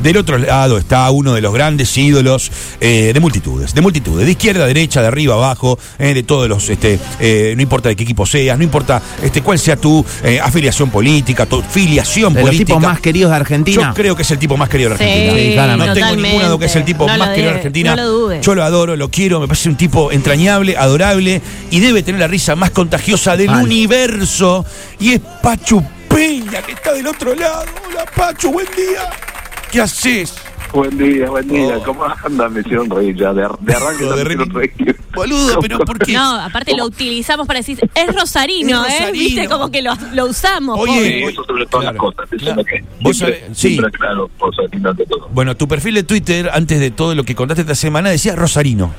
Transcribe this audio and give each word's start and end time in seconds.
Del 0.00 0.16
otro 0.16 0.38
lado 0.38 0.78
está 0.78 1.10
uno 1.10 1.34
de 1.34 1.40
los 1.40 1.52
grandes 1.52 1.96
ídolos 1.96 2.50
eh, 2.80 3.12
de 3.12 3.20
multitudes, 3.20 3.74
de 3.74 3.80
multitudes, 3.80 4.24
de 4.26 4.32
izquierda 4.32 4.64
a 4.64 4.66
derecha, 4.66 5.00
de 5.00 5.08
arriba 5.08 5.34
a 5.34 5.36
abajo, 5.38 5.78
eh, 5.98 6.14
de 6.14 6.22
todos 6.22 6.48
los, 6.48 6.68
este, 6.68 6.98
eh, 7.20 7.54
no 7.56 7.62
importa 7.62 7.88
de 7.88 7.96
qué 7.96 8.02
equipo 8.04 8.26
seas, 8.26 8.56
no 8.58 8.64
importa 8.64 9.00
este, 9.22 9.42
cuál 9.42 9.58
sea 9.58 9.76
tu 9.76 10.04
eh, 10.22 10.40
afiliación 10.42 10.90
política, 10.90 11.46
tu 11.46 11.62
filiación 11.62 12.34
De 12.34 12.40
los 12.40 12.48
política. 12.50 12.66
tipos 12.66 12.82
más 12.82 13.00
queridos 13.00 13.30
de 13.30 13.36
Argentina. 13.36 13.82
Yo 13.88 13.94
creo 13.94 14.16
que 14.16 14.22
es 14.22 14.30
el 14.30 14.38
tipo 14.38 14.56
más 14.56 14.68
querido 14.68 14.90
de 14.90 14.94
Argentina. 14.96 15.32
Sí, 15.32 15.78
no 15.78 15.92
tengo 15.94 16.16
ninguna 16.16 16.48
duda 16.48 16.58
que 16.58 16.64
es 16.66 16.76
el 16.76 16.84
tipo 16.84 17.06
No 17.06 17.18
más 17.18 17.28
querido 17.30 17.50
de 17.50 17.56
Argentina. 17.56 17.96
no 17.96 18.02
lo 18.02 18.08
dudes. 18.08 18.44
Yo 18.44 18.54
lo 18.54 18.62
adoro, 18.64 18.96
lo 18.96 19.10
quiero, 19.10 19.40
me 19.40 19.46
parece 19.48 19.68
un 19.68 19.76
tipo 19.76 20.12
entrañable, 20.12 20.76
adorable 20.76 21.40
y 21.70 21.80
debe 21.80 22.02
tener 22.02 22.20
la 22.20 22.26
risa 22.28 22.56
más 22.56 22.70
contagiosa 22.70 23.36
del 23.36 23.50
universo. 23.50 24.64
Y 24.98 25.12
es 25.12 25.20
Pachu 25.42 25.82
Peña, 26.08 26.62
que 26.62 26.72
está 26.72 26.92
del 26.92 27.06
otro 27.06 27.34
lado. 27.34 27.64
Hola 27.88 28.04
Pachu, 28.14 28.52
buen 28.52 28.66
día. 28.76 29.35
¿Qué 29.76 29.82
haces? 29.82 30.34
Buen 30.72 30.96
día, 30.96 31.28
buen 31.28 31.46
día. 31.48 31.76
Oh. 31.76 31.82
¿Cómo 31.82 32.04
andan? 32.24 32.50
Me 32.54 32.60
hicieron 32.60 32.88
reír 32.88 33.14
ya. 33.14 33.34
De, 33.34 33.46
de 33.60 33.74
arranque 33.74 34.04
de 34.04 34.10
me 34.10 34.20
hicieron 34.22 34.50
reír. 34.50 34.96
Boludo, 35.14 35.60
pero 35.60 35.78
¿por 35.80 35.98
qué? 35.98 36.14
No, 36.14 36.32
aparte 36.40 36.74
lo 36.74 36.86
utilizamos 36.86 37.46
para 37.46 37.58
decir, 37.58 37.78
es 37.94 38.14
Rosarino, 38.14 38.84
Es 38.86 38.92
¿eh? 38.94 38.98
Rosarino. 39.00 39.12
Viste, 39.24 39.48
como 39.48 39.70
que 39.70 39.82
lo, 39.82 39.92
lo 40.14 40.26
usamos. 40.26 40.78
Oye, 40.78 41.26
eso 41.28 41.44
sobre 41.44 41.66
todas 41.66 41.90
Claro, 41.90 42.10
las 42.10 42.14
cosas. 42.14 42.40
Claro. 42.40 42.64
que 42.64 42.84
Vos 43.02 43.18
siempre, 43.18 43.40
sabés- 43.42 43.54
sí. 43.54 43.68
siempre 43.74 43.90
claro, 43.92 44.30
cosas 44.38 44.64
lindas 44.72 44.96
de 44.96 45.04
todo. 45.04 45.28
Bueno, 45.30 45.54
tu 45.58 45.68
perfil 45.68 45.94
de 45.96 46.02
Twitter, 46.04 46.48
antes 46.52 46.80
de 46.80 46.90
todo 46.90 47.14
lo 47.14 47.24
que 47.24 47.34
contaste 47.34 47.60
esta 47.60 47.74
semana, 47.74 48.08
decía 48.08 48.34
Rosarino. 48.34 48.94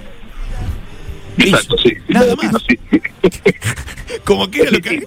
Exacto, 1.38 1.76
sí. 1.78 1.94
Nada 2.08 2.36
más. 2.36 2.52
Sí. 2.68 2.80
Como 4.24 4.50
que 4.50 4.62
era 4.62 4.72
lo 4.72 4.80
que. 4.82 5.06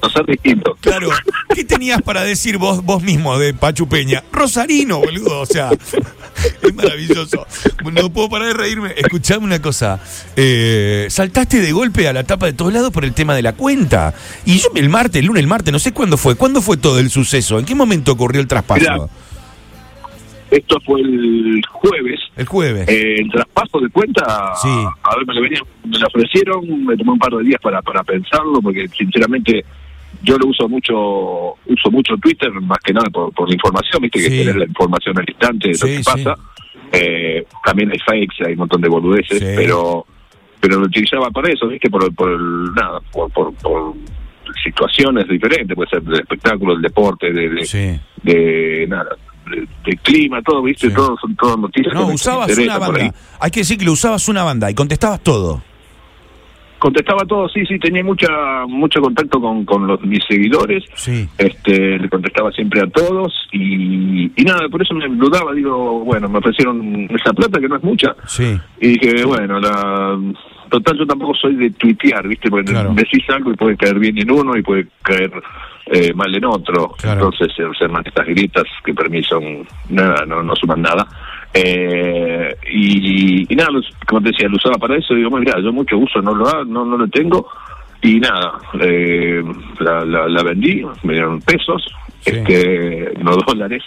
Claro, 0.81 1.11
¿qué 1.55 1.65
tenías 1.65 2.03
para 2.03 2.23
decir 2.23 2.59
vos, 2.59 2.83
vos 2.85 3.03
mismo 3.03 3.39
de 3.39 3.55
Pachu 3.55 3.89
Peña? 3.89 4.23
Rosarino, 4.33 5.01
boludo, 5.01 5.41
o 5.41 5.47
sea, 5.47 5.71
es 6.63 6.75
maravilloso. 6.75 7.47
No 7.93 8.11
puedo 8.11 8.29
parar 8.29 8.49
de 8.49 8.55
reírme. 8.55 8.95
Escuchame 8.97 9.45
una 9.45 9.61
cosa, 9.61 10.01
eh, 10.37 11.07
saltaste 11.11 11.61
de 11.61 11.73
golpe 11.73 12.09
a 12.09 12.13
la 12.13 12.25
tapa 12.25 12.47
de 12.47 12.53
todos 12.53 12.73
lados 12.73 12.91
por 12.91 13.05
el 13.05 13.13
tema 13.13 13.35
de 13.35 13.43
la 13.43 13.55
cuenta. 13.55 14.15
Y 14.45 14.59
yo 14.59 14.69
el 14.75 14.89
martes, 14.89 15.21
el 15.21 15.27
lunes, 15.27 15.41
el 15.41 15.49
martes, 15.49 15.73
no 15.73 15.79
sé 15.79 15.93
cuándo 15.93 16.17
fue, 16.17 16.37
¿cuándo 16.37 16.63
fue 16.63 16.77
todo 16.77 16.99
el 16.99 17.11
suceso? 17.11 17.59
¿En 17.59 17.65
qué 17.65 17.75
momento 17.75 18.13
ocurrió 18.13 18.41
el 18.41 18.47
traspaso? 18.47 18.81
Mirá. 18.81 19.07
Esto 20.51 20.81
fue 20.85 21.01
el 21.01 21.63
jueves. 21.71 22.21
El 22.37 22.47
jueves. 22.47 22.89
Eh, 22.89 23.17
el 23.21 23.31
traspaso 23.31 23.79
de 23.81 23.89
cuenta, 23.91 24.55
Sí. 24.61 24.69
a 24.69 25.17
ver, 25.17 25.27
me 25.27 25.35
lo, 25.35 25.43
venían- 25.43 25.63
me 25.85 25.99
lo 25.99 26.07
ofrecieron, 26.09 26.85
me 26.87 26.97
tomó 26.97 27.13
un 27.13 27.19
par 27.19 27.33
de 27.33 27.45
días 27.45 27.61
para, 27.63 27.81
para 27.83 28.03
pensarlo, 28.03 28.61
porque 28.61 28.89
sinceramente 28.89 29.65
yo 30.23 30.37
lo 30.39 30.49
uso 30.49 30.69
mucho 30.69 31.55
uso 31.67 31.91
mucho 31.91 32.17
Twitter, 32.17 32.51
más 32.53 32.79
que 32.85 32.93
nada 32.93 33.09
por, 33.11 33.33
por 33.33 33.49
la 33.49 33.55
información, 33.55 34.03
viste 34.03 34.19
que 34.19 34.29
Sí. 34.31 34.39
tener 34.39 34.57
la 34.57 34.65
información 34.65 35.17
al 35.19 35.25
instante 35.29 35.69
de 35.69 35.75
Sí, 35.75 35.81
lo 35.83 35.87
que 35.87 35.97
sí. 35.99 36.25
pasa. 36.25 36.35
Eh, 36.93 37.47
también 37.65 37.91
hay 37.93 37.99
fakes, 38.01 38.45
hay 38.45 38.53
un 38.55 38.59
montón 38.59 38.81
de 38.81 38.89
boludeces, 38.89 39.39
Sí. 39.39 39.47
pero 39.57 40.05
pero 40.63 40.79
lo 40.79 40.85
utilizaba 40.87 41.31
para 41.31 41.51
eso, 41.51 41.67
viste, 41.69 41.89
por, 41.89 42.15
por 42.15 42.31
el, 42.33 42.75
nada, 42.75 43.01
por, 43.13 43.31
por, 43.33 43.55
por 43.55 43.95
situaciones 44.63 45.27
diferentes, 45.29 45.75
puede 45.75 45.89
ser 45.89 46.03
del 46.03 46.21
espectáculo, 46.21 46.75
del 46.75 46.83
deporte, 46.83 47.33
de, 47.33 47.49
de, 47.49 47.65
Sí. 47.65 47.99
de 48.23 48.87
nada, 48.89 49.09
de, 49.49 49.67
de 49.85 49.97
clima, 49.99 50.41
todo, 50.43 50.63
viste, 50.63 50.89
Sí. 50.89 50.95
todo 50.95 51.17
son 51.21 51.35
todas 51.37 51.59
noticias. 51.59 51.95
No, 51.95 52.09
que 52.09 52.15
usabas 52.15 52.57
una 52.59 52.79
banda. 52.79 53.15
Hay 53.41 53.51
que 53.51 53.61
decir 53.61 53.79
que 53.79 53.85
lo 53.85 53.93
usabas 53.93 54.29
una 54.29 54.43
banda 54.43 54.71
y 54.71 54.75
contestabas 54.75 55.21
todo. 55.21 55.63
Contestaba 56.79 57.27
todo, 57.27 57.47
sí, 57.51 57.61
sí, 57.67 57.79
tenía 57.79 58.03
mucha 58.03 58.65
mucho 58.67 59.03
contacto 59.03 59.39
con, 59.39 59.67
con 59.67 59.87
los, 59.87 60.01
mis 60.01 60.25
seguidores, 60.27 60.83
Sí. 60.95 61.29
este 61.37 61.99
le 61.99 62.09
contestaba 62.09 62.51
siempre 62.53 62.81
a 62.81 62.87
todos 62.87 63.35
y, 63.53 64.33
y 64.35 64.45
nada, 64.47 64.67
por 64.71 64.81
eso 64.81 64.95
me 64.95 65.07
dudaba, 65.09 65.53
digo, 65.53 66.01
bueno, 66.05 66.27
me 66.31 66.39
ofrecieron 66.39 67.07
esa 67.11 67.35
plata 67.35 67.61
que 67.61 67.69
no 67.69 67.77
es 67.77 67.83
mucha 67.83 68.17
Sí. 68.27 68.59
y 68.81 68.99
dije, 68.99 69.27
bueno, 69.27 69.61
la 69.61 70.19
total 70.71 70.97
yo 70.97 71.07
tampoco 71.07 71.35
soy 71.35 71.55
de 71.57 71.71
tuitear, 71.73 72.27
¿viste? 72.27 72.49
Porque 72.49 72.73
Claro. 72.73 72.95
decís 72.95 73.25
algo 73.29 73.51
y 73.53 73.57
puede 73.57 73.77
caer 73.77 73.99
bien 73.99 74.17
en 74.17 74.31
uno 74.31 74.57
y 74.57 74.63
puede 74.63 74.87
caer 75.03 75.31
eh, 75.91 76.13
mal 76.15 76.35
en 76.35 76.45
otro. 76.45 76.93
Claro. 76.99 77.25
Entonces, 77.27 77.49
eh, 77.59 77.69
se 77.77 77.85
arman 77.85 78.05
estas 78.07 78.27
gritas 78.27 78.65
que 78.85 78.95
para 78.95 79.09
mí 79.09 79.23
son 79.25 79.67
nada, 79.91 80.25
no, 80.27 80.43
no 80.43 80.55
suman 80.57 80.83
nada. 80.83 81.07
Eh, 81.53 82.55
y, 82.73 83.53
y 83.53 83.57
nada, 83.57 83.71
los- 83.73 83.91
como 84.07 84.23
te 84.23 84.31
decía, 84.31 84.49
lo 84.49 84.57
usaba 84.57 84.77
para 84.79 84.97
eso. 84.97 85.15
Digo, 85.15 85.31
mira, 85.37 85.55
yo 85.61 85.73
mucho 85.73 85.99
uso 85.99 86.23
no 86.23 86.33
lo 86.35 86.65
no, 86.65 86.85
no 86.85 86.97
lo 86.97 87.09
tengo. 87.09 87.47
Y 88.03 88.19
nada, 88.21 88.53
eh, 88.81 89.43
la, 89.81 90.05
la, 90.05 90.27
la 90.29 90.43
vendí, 90.43 90.83
me 91.03 91.13
dieron 91.15 91.41
pesos, 91.43 91.85
Sí. 92.21 92.31
este, 92.31 93.13
no 93.23 93.33
dólares. 93.47 93.83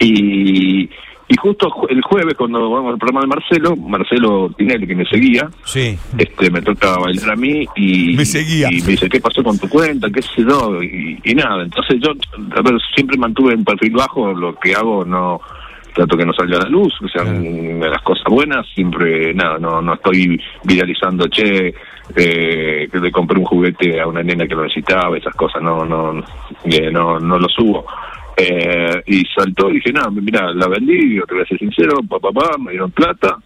Y, 0.00 0.88
y 1.32 1.36
justo 1.36 1.70
ju- 1.70 1.86
el 1.88 2.02
jueves, 2.02 2.34
cuando 2.34 2.68
vamos 2.70 2.92
al 2.92 2.98
programa 2.98 3.22
de 3.22 3.26
Marcelo, 3.28 3.74
Marcelo 3.76 4.50
Tinelli, 4.56 4.86
que 4.86 4.94
me 4.94 5.04
seguía, 5.06 5.48
Sí. 5.64 5.96
este 6.18 6.50
me 6.50 6.60
toca 6.60 6.98
bailar 6.98 7.30
a 7.30 7.36
mí 7.36 7.64
y 7.74 8.14
Me 8.16 8.24
seguía. 8.24 8.68
y 8.70 8.80
me 8.82 8.88
dice 8.88 9.08
qué 9.08 9.20
pasó 9.20 9.42
con 9.42 9.58
tu 9.58 9.68
cuenta 9.68 10.10
qué 10.10 10.20
sé 10.22 10.44
yo 10.46 10.82
y, 10.82 11.18
y 11.24 11.34
nada 11.34 11.62
entonces 11.62 11.98
yo 12.00 12.10
a 12.56 12.60
ver 12.62 12.74
siempre 12.94 13.16
mantuve 13.16 13.54
un 13.54 13.64
perfil 13.64 13.92
bajo 13.92 14.32
lo 14.32 14.54
que 14.56 14.74
hago 14.74 15.04
no 15.04 15.40
trato 15.94 16.16
que 16.16 16.24
no 16.26 16.32
salga 16.32 16.56
a 16.58 16.62
la 16.64 16.68
luz 16.68 16.92
que 17.00 17.08
sean 17.08 17.80
las 17.80 18.02
cosas 18.02 18.24
buenas 18.28 18.66
siempre 18.74 19.32
nada 19.34 19.58
no 19.58 19.80
no 19.82 19.94
estoy 19.94 20.40
viralizando 20.64 21.28
che 21.28 21.74
eh, 22.16 22.88
que 22.90 22.98
le 22.98 23.10
compré 23.10 23.38
un 23.38 23.44
juguete 23.44 24.00
a 24.00 24.06
una 24.06 24.22
nena 24.22 24.46
que 24.46 24.54
lo 24.54 24.62
necesitaba 24.64 25.16
esas 25.16 25.34
cosas 25.34 25.62
no 25.62 25.84
no 25.84 26.22
eh, 26.64 26.90
no 26.90 27.18
no 27.20 27.38
lo 27.38 27.48
subo 27.48 27.86
eh, 28.36 29.02
y 29.06 29.22
saltó 29.34 29.70
y 29.70 29.74
dije, 29.74 29.92
no, 29.92 30.10
mira, 30.10 30.52
la 30.54 30.68
vendí, 30.68 31.16
yo 31.16 31.24
te 31.26 31.34
voy 31.34 31.42
a 31.42 31.46
ser 31.46 31.58
sincero, 31.58 31.96
papá, 32.08 32.30
papá, 32.32 32.58
me 32.58 32.70
dieron 32.72 32.90
plata, 32.90 33.36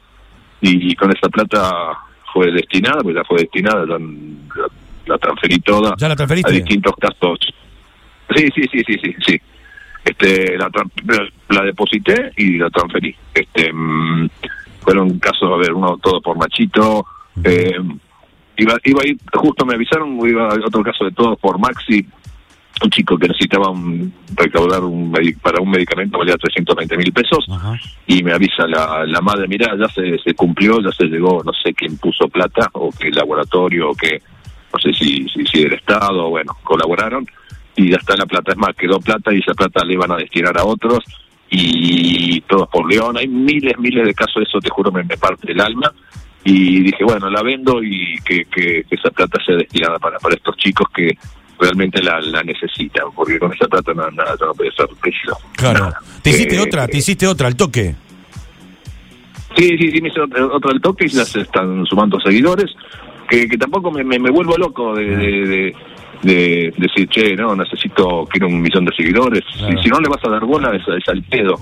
y 0.61 0.95
con 0.95 1.11
esa 1.11 1.29
plata 1.29 1.71
fue 2.33 2.51
destinada, 2.53 3.03
pues 3.03 3.15
ya 3.17 3.25
fue 3.25 3.39
destinada, 3.41 3.85
la, 3.87 3.99
la- 3.99 4.69
la 5.07 5.19
transferí 5.19 5.61
toda 5.61 5.95
¿Ya 5.99 6.09
la 6.09 6.15
a 6.21 6.51
distintos 6.51 6.93
casos. 7.01 7.39
Sí, 8.35 8.49
sí, 8.55 8.63
sí, 8.73 8.83
sí, 8.85 8.95
sí, 9.01 9.15
sí. 9.25 9.41
Este, 10.05 10.59
la, 10.59 10.69
la 11.51 11.63
deposité 11.63 12.33
y 12.37 12.59
la 12.59 12.69
transferí. 12.71 13.15
Este, 13.33 13.73
mm, 13.73 14.29
fueron 14.81 15.19
casos, 15.21 15.49
a 15.53 15.57
ver, 15.59 15.73
uno 15.73 15.97
todo 15.99 16.21
por 16.21 16.37
machito, 16.37 17.07
eh, 17.45 17.79
iba, 18.57 18.77
iba 18.85 19.01
a 19.05 19.09
ir, 19.09 19.17
justo 19.33 19.65
me 19.65 19.75
avisaron, 19.75 20.19
iba 20.29 20.49
a 20.49 20.55
otro 20.67 20.83
caso 20.83 21.05
de 21.05 21.13
todos 21.13 21.39
por 21.39 21.59
Maxi, 21.61 22.05
un 22.83 22.91
chico 22.91 23.17
que 23.19 23.29
necesitaba 23.29 23.71
un- 23.71 24.13
recaudar 24.35 24.83
un, 24.85 25.13
para 25.43 25.61
un 25.61 25.71
medicamento 25.71 26.19
valía 26.19 26.37
320 26.37 26.97
mil 26.97 27.13
pesos 27.13 27.47
Ajá. 27.51 27.75
y 28.07 28.23
me 28.23 28.33
avisa 28.33 28.67
la, 28.67 29.05
la 29.07 29.21
madre, 29.21 29.49
mira, 29.49 29.75
ya 29.79 29.89
se, 29.89 30.19
se 30.19 30.35
cumplió, 30.35 30.81
ya 30.81 30.91
se 30.93 31.05
llegó, 31.07 31.43
no 31.45 31.53
sé 31.53 31.73
quién 31.75 31.97
puso 31.99 32.29
plata 32.29 32.69
o 32.73 32.91
qué 32.91 33.11
laboratorio 33.11 33.91
o 33.91 33.95
qué, 33.95 34.21
no 34.73 34.79
sé 34.79 34.93
si, 34.93 35.27
si, 35.29 35.45
si 35.47 35.63
del 35.65 35.75
Estado, 35.75 36.29
bueno, 36.29 36.57
colaboraron 36.63 37.27
y 37.77 37.91
ya 37.91 37.97
está 37.97 38.17
la 38.17 38.27
plata, 38.27 38.53
es 38.53 38.59
más, 38.59 38.75
quedó 38.77 39.01
plata 39.01 39.33
y 39.35 39.39
esa 39.39 39.55
plata 39.55 39.85
le 39.85 39.95
iban 39.95 40.11
a 40.13 40.17
destinar 40.17 40.57
a 40.59 40.65
otros 40.65 41.01
y 41.51 42.41
todos 42.43 42.69
por 42.69 42.91
León, 42.91 43.17
hay 43.17 43.29
miles, 43.29 43.79
miles 43.79 44.05
de 44.07 44.15
casos, 44.15 44.43
eso 44.47 44.59
te 44.61 44.69
juro 44.71 44.91
me, 44.91 45.05
me 45.05 45.17
parte 45.17 45.53
el 45.53 45.61
alma. 45.61 45.93
Y 46.45 46.81
dije, 46.83 47.03
bueno, 47.03 47.29
la 47.29 47.43
vendo 47.43 47.83
y 47.83 48.17
que, 48.25 48.45
que, 48.45 48.85
que 48.89 48.95
esa 48.95 49.11
plata 49.11 49.43
sea 49.45 49.57
destinada 49.57 49.99
para, 49.99 50.19
para 50.21 50.37
estos 50.37 50.57
chicos 50.57 50.87
que 50.95 51.19
realmente 51.59 52.03
la, 52.03 52.21
la 52.21 52.43
necesitan, 52.43 53.05
porque 53.15 53.39
con 53.39 53.53
esa 53.53 53.67
plata 53.67 53.93
nada, 53.95 54.11
nada, 54.11 54.37
no 54.41 54.53
podía 54.55 54.73
ser 54.73 54.87
precio. 55.01 55.37
Claro. 55.57 55.81
Nada. 55.87 56.01
Te 56.23 56.31
hiciste 56.31 56.57
Eh, 56.57 56.61
otra, 56.61 56.87
te 56.87 56.99
hiciste 56.99 57.27
otra 57.27 57.47
al 57.49 57.57
toque. 57.57 57.95
Sí, 59.57 59.69
sí, 59.79 59.91
sí, 59.91 60.01
me 60.03 60.09
hice 60.09 60.21
otro, 60.21 60.55
otro 60.55 60.71
del 60.71 60.81
toque 60.83 61.07
y 61.07 61.09
ya 61.09 61.25
se 61.25 61.41
están 61.41 61.85
sumando 61.87 62.21
seguidores, 62.21 62.75
que, 63.29 63.49
que 63.49 63.57
tampoco 63.57 63.91
me, 63.91 64.05
me, 64.05 64.19
me 64.19 64.31
vuelvo 64.31 64.57
loco 64.59 64.95
de, 64.95 65.17
de, 65.17 65.27
de, 65.47 65.75
de 66.23 66.75
decir, 66.77 67.09
che, 67.09 67.35
no, 67.37 67.57
necesito, 67.57 68.27
quiero 68.31 68.49
un 68.49 68.61
millón 68.61 68.85
de 68.85 68.95
seguidores. 68.95 69.43
Claro. 69.57 69.83
Si 69.83 69.89
no 69.89 70.01
le 70.01 70.09
vas 70.09 70.23
a 70.25 70.31
dar 70.31 70.45
bola, 70.45 70.77
es, 70.77 70.83
es 70.87 71.09
al 71.09 71.23
pedo. 71.23 71.55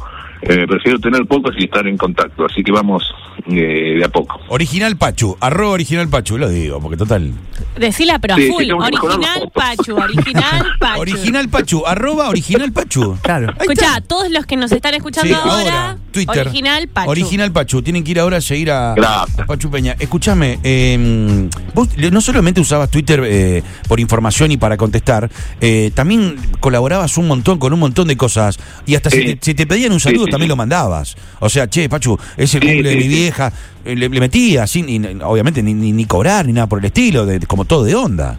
Eh, 0.47 0.67
prefiero 0.69 0.99
tener 0.99 1.25
pocos 1.27 1.55
y 1.59 1.65
estar 1.65 1.87
en 1.87 1.97
contacto, 1.97 2.45
así 2.45 2.63
que 2.63 2.71
vamos 2.71 3.03
eh, 3.47 3.95
de 3.99 4.05
a 4.05 4.09
poco. 4.09 4.39
Original 4.49 4.97
Pachu, 4.97 5.37
arroba 5.41 5.73
original 5.73 6.09
Pachu, 6.09 6.37
lo 6.39 6.49
digo, 6.49 6.81
porque 6.81 6.97
total. 6.99 7.33
Decila, 7.79 8.19
pero 8.19 8.35
a 8.35 8.37
Sí, 8.37 8.49
full. 8.49 8.71
original. 8.73 9.51
Pachu, 9.55 9.97
original 9.97 10.67
Pachu. 10.81 11.01
Original 11.01 11.49
Pachu, 11.49 11.87
arroba 11.87 12.29
original 12.29 12.73
Pachu. 12.73 13.17
Claro. 13.23 13.53
Escucha, 13.59 14.01
todos 14.03 14.31
los 14.31 14.45
que 14.47 14.57
nos 14.57 14.71
están 14.73 14.95
escuchando 14.95 15.35
Sí, 15.35 15.41
ahora, 15.43 15.97
Twitter. 16.13 16.47
original 16.47 16.89
Pachu. 16.89 17.11
Original 17.11 17.53
Pachu. 17.53 17.83
Tienen 17.83 18.05
que 18.05 18.11
ir 18.13 18.21
ahora 18.21 18.37
a 18.37 18.41
seguir 18.41 18.71
a, 18.71 18.95
Gracias. 18.95 19.39
a 19.41 19.47
Pachu 19.47 19.71
Peña. 19.71 19.97
Escúchame, 19.99 20.59
eh, 20.63 21.49
vos 21.75 21.89
no 21.97 22.21
solamente 22.21 22.61
usabas 22.61 22.91
Twitter 22.91 23.23
eh, 23.25 23.63
por 23.89 23.99
información 23.99 24.53
y 24.53 24.57
para 24.59 24.77
contestar, 24.77 25.31
eh, 25.61 25.91
también 25.95 26.37
colaborabas 26.61 27.17
un 27.17 27.27
montón 27.29 27.59
con 27.59 27.73
un 27.73 27.81
montón 27.81 28.09
de 28.09 28.17
cosas. 28.17 28.59
Y 28.87 28.95
hasta 28.95 29.09
si, 29.11 29.25
te, 29.25 29.39
si 29.41 29.55
te 29.55 29.67
pedían 29.67 29.93
un 29.93 30.01
Sí, 30.01 30.05
saludo 30.11 30.27
sí, 30.27 30.31
también 30.35 30.49
lo 30.49 30.57
mandabas. 30.57 31.17
O 31.41 31.49
sea, 31.49 31.67
che, 31.69 31.89
Pachu, 31.89 32.19
es 32.37 32.55
el 32.55 32.61
Sí, 32.63 32.67
cumple 32.69 32.91
de 32.91 32.97
mi 32.97 33.09
vieja. 33.09 33.53
Eh, 33.85 33.95
Le, 33.95 34.09
le 34.09 34.21
metías, 34.21 34.71
sin, 34.71 34.89
y, 34.89 34.99
obviamente, 35.23 35.63
ni, 35.63 35.75
ni, 35.75 35.93
ni 35.93 36.05
cobrar 36.05 36.47
ni 36.47 36.53
nada 36.53 36.67
por 36.67 36.79
el 36.79 36.87
estilo, 36.87 37.27
de, 37.27 37.41
como 37.41 37.65
todo 37.65 37.85
de 37.85 37.95
onda. 37.95 38.39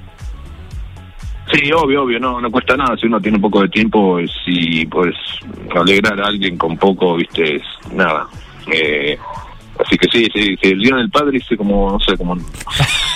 Sí, 1.53 1.71
obvio, 1.71 2.03
obvio, 2.03 2.19
no, 2.19 2.41
no 2.41 2.49
cuesta 2.51 2.75
nada. 2.75 2.97
Si 2.97 3.05
uno 3.05 3.21
tiene 3.21 3.37
un 3.37 3.41
poco 3.41 3.61
de 3.61 3.69
tiempo, 3.69 4.17
si 4.43 4.85
puedes 4.87 5.15
alegrar 5.75 6.19
a 6.19 6.27
alguien 6.27 6.57
con 6.57 6.75
poco, 6.77 7.15
viste, 7.15 7.57
es 7.57 7.63
nada. 7.93 8.25
Eh, 8.71 9.17
así 9.83 9.97
que 9.97 10.07
sí, 10.11 10.27
sí, 10.33 10.55
sí, 10.61 10.69
el 10.69 10.79
Día 10.79 10.95
del 10.95 11.09
Padre 11.09 11.37
hice 11.37 11.57
como, 11.57 11.91
no 11.91 11.99
sé, 11.99 12.17
como 12.17 12.37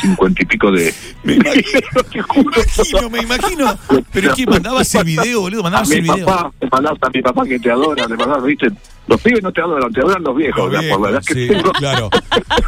cincuenta 0.01 0.43
y 0.43 0.45
pico 0.45 0.71
de... 0.71 0.93
Me 1.23 1.33
imagino, 1.33 3.09
me 3.09 3.21
imagino. 3.21 3.77
Pero 4.11 4.29
es 4.29 4.35
que 4.35 4.45
mandabas 4.45 4.95
el 4.95 5.03
video, 5.03 5.41
boludo, 5.41 5.59
A 5.61 5.63
mandabas 5.63 5.89
mi 5.89 5.95
el 5.95 6.01
video. 6.01 6.25
papá, 6.25 6.51
le 6.59 6.69
mandabas 6.71 6.99
a 7.01 7.09
mi 7.09 7.21
papá 7.21 7.45
que 7.45 7.59
te 7.59 7.71
adora, 7.71 8.07
le 8.07 8.15
mandabas, 8.15 8.43
viste, 8.43 8.71
los 9.09 9.19
pibes 9.21 9.41
no 9.43 9.51
te 9.51 9.61
adoran, 9.61 9.91
te 9.91 9.99
adoran 10.01 10.23
los 10.23 10.35
viejos, 10.35 10.71
Los 10.71 10.83
la- 10.85 10.89
por 10.93 11.01
la 11.01 11.09
edad 11.09 11.21
viejos, 11.21 11.25
que 11.27 11.33
sí, 11.33 11.47
tengo. 11.47 11.71
claro. 11.73 12.09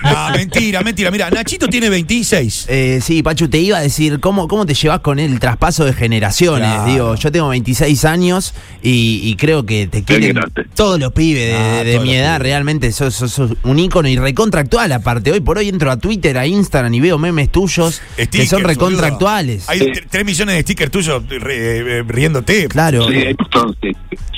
No, 0.04 0.30
mentira, 0.38 0.82
mentira. 0.82 1.12
Mira, 1.12 1.30
Nachito 1.30 1.68
tiene 1.68 1.90
26. 1.90 2.66
Eh, 2.70 3.00
sí, 3.02 3.22
Pachu, 3.24 3.48
te 3.48 3.60
iba 3.60 3.78
a 3.78 3.82
decir, 3.82 4.20
¿cómo, 4.20 4.48
cómo 4.48 4.66
te 4.66 4.74
llevas 4.74 5.00
con 5.02 5.20
el 5.20 5.40
traspaso 5.40 5.86
de 5.86 5.94
generaciones? 5.94 6.68
Claro. 6.68 6.92
Digo, 6.92 7.16
yo 7.16 7.32
tengo 7.32 7.50
26 7.50 8.06
años 8.06 8.54
y, 8.82 9.22
y 9.24 9.36
creo 9.36 9.66
que 9.66 9.88
te 9.88 10.04
quieren 10.04 10.40
todos 10.76 11.00
los 11.00 11.14
pibes 11.14 11.48
de, 11.50 11.56
Ah, 11.56 11.84
de 11.84 12.00
mi 12.00 12.16
edad, 12.16 12.38
pibes. 12.38 12.42
realmente 12.52 12.92
sos, 12.92 13.14
sos- 13.16 13.32
sos 13.32 13.52
un 13.64 13.78
ícono 13.80 14.08
y 14.10 14.18
recontractual 14.18 14.92
aparte. 14.92 15.32
Hoy 15.32 15.40
por 15.42 15.58
hoy 15.58 15.70
entro 15.70 15.92
a 15.92 15.98
Twitter, 15.98 16.38
a 16.38 16.48
Instagram 16.48 16.94
y 16.94 17.00
veo 17.00 17.18
memes 17.18 17.50
tuyos 17.52 18.02
que 18.32 18.46
son 18.48 18.64
recontractuales. 18.64 19.70
Hay 19.70 19.80
Sí. 19.80 19.86
tre- 19.86 20.06
3 20.10 20.26
millones 20.26 20.56
de 20.56 20.62
stickers 20.62 20.92
tuyos 20.92 21.24
re- 21.30 22.00
eh, 22.00 22.04
riéndote. 22.08 22.68
Claro. 22.68 23.08
Sí, 23.08 23.16
hay 23.16 23.36
sí, 23.82 23.92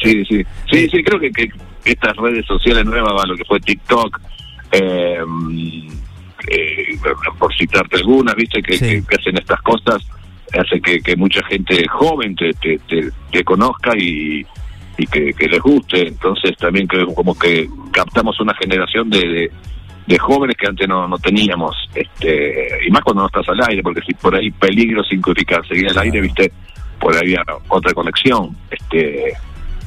sí, 0.03 0.23
sí, 0.27 0.43
sí, 0.71 0.89
sí, 0.91 1.03
creo 1.03 1.19
que, 1.19 1.31
que 1.31 1.49
estas 1.85 2.15
redes 2.17 2.45
sociales 2.45 2.85
nuevas, 2.85 3.13
va, 3.13 3.25
lo 3.25 3.35
que 3.35 3.45
fue 3.45 3.59
TikTok, 3.59 4.19
eh, 4.71 5.19
eh, 6.49 6.97
por 7.39 7.53
citarte 7.55 7.97
algunas, 7.97 8.35
viste, 8.35 8.61
que, 8.61 8.73
Sí. 8.77 8.85
que- 8.85 9.03
que 9.07 9.15
hacen 9.15 9.37
estas 9.37 9.61
cosas, 9.61 10.05
hace 10.57 10.81
que, 10.81 10.99
que 10.99 11.15
mucha 11.15 11.43
gente 11.45 11.87
joven 11.87 12.35
te, 12.35 12.51
te, 12.53 12.77
te, 12.79 13.09
te 13.31 13.43
conozca 13.43 13.91
y, 13.97 14.45
y 14.97 15.07
que, 15.07 15.33
que 15.33 15.47
les 15.47 15.59
guste. 15.61 16.07
Entonces 16.07 16.55
también 16.57 16.87
creo 16.87 17.07
como 17.13 17.37
que 17.37 17.67
captamos 17.91 18.39
una 18.39 18.53
generación 18.55 19.09
de, 19.09 19.19
de, 19.19 19.51
de 20.05 20.19
jóvenes 20.19 20.55
que 20.57 20.67
antes 20.67 20.87
no, 20.87 21.07
no 21.07 21.17
teníamos, 21.17 21.75
este 21.95 22.67
y 22.85 22.91
más 22.91 23.01
cuando 23.01 23.21
no 23.21 23.27
estás 23.27 23.47
al 23.49 23.61
aire, 23.69 23.81
porque 23.81 24.01
si 24.05 24.13
por 24.13 24.35
ahí 24.35 24.51
peligro 24.51 25.03
sin 25.03 25.21
codificar, 25.21 25.65
seguir 25.67 25.89
al 25.89 25.97
aire, 25.99 26.19
viste, 26.21 26.51
por 26.99 27.13
ahí 27.13 27.21
había 27.21 27.43
otra 27.69 27.93
conexión. 27.93 28.55
este 28.69 29.33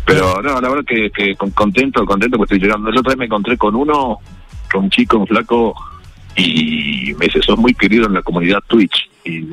Pero 0.07 0.41
no, 0.41 0.61
la 0.61 0.69
verdad 0.69 0.85
que, 0.87 1.11
que 1.11 1.35
con- 1.35 1.51
contento, 1.51 2.07
contento 2.07 2.39
porque 2.39 2.55
estoy 2.55 2.67
llegando. 2.67 2.89
El 2.91 2.97
otro 2.99 3.11
día 3.11 3.19
me 3.19 3.25
encontré 3.27 3.59
con 3.59 3.75
uno, 3.75 4.19
con 4.73 4.85
un 4.85 4.91
chico, 4.91 5.19
un 5.19 5.27
flaco, 5.27 5.75
y 6.37 7.13
me 7.19 7.27
dice, 7.27 7.43
sos 7.43 7.59
muy 7.59 7.75
querido 7.75 8.07
en 8.07 8.15
la 8.15 8.23
comunidad 8.23 8.61
Twitch. 8.69 9.11
Y, 9.25 9.39
y 9.39 9.49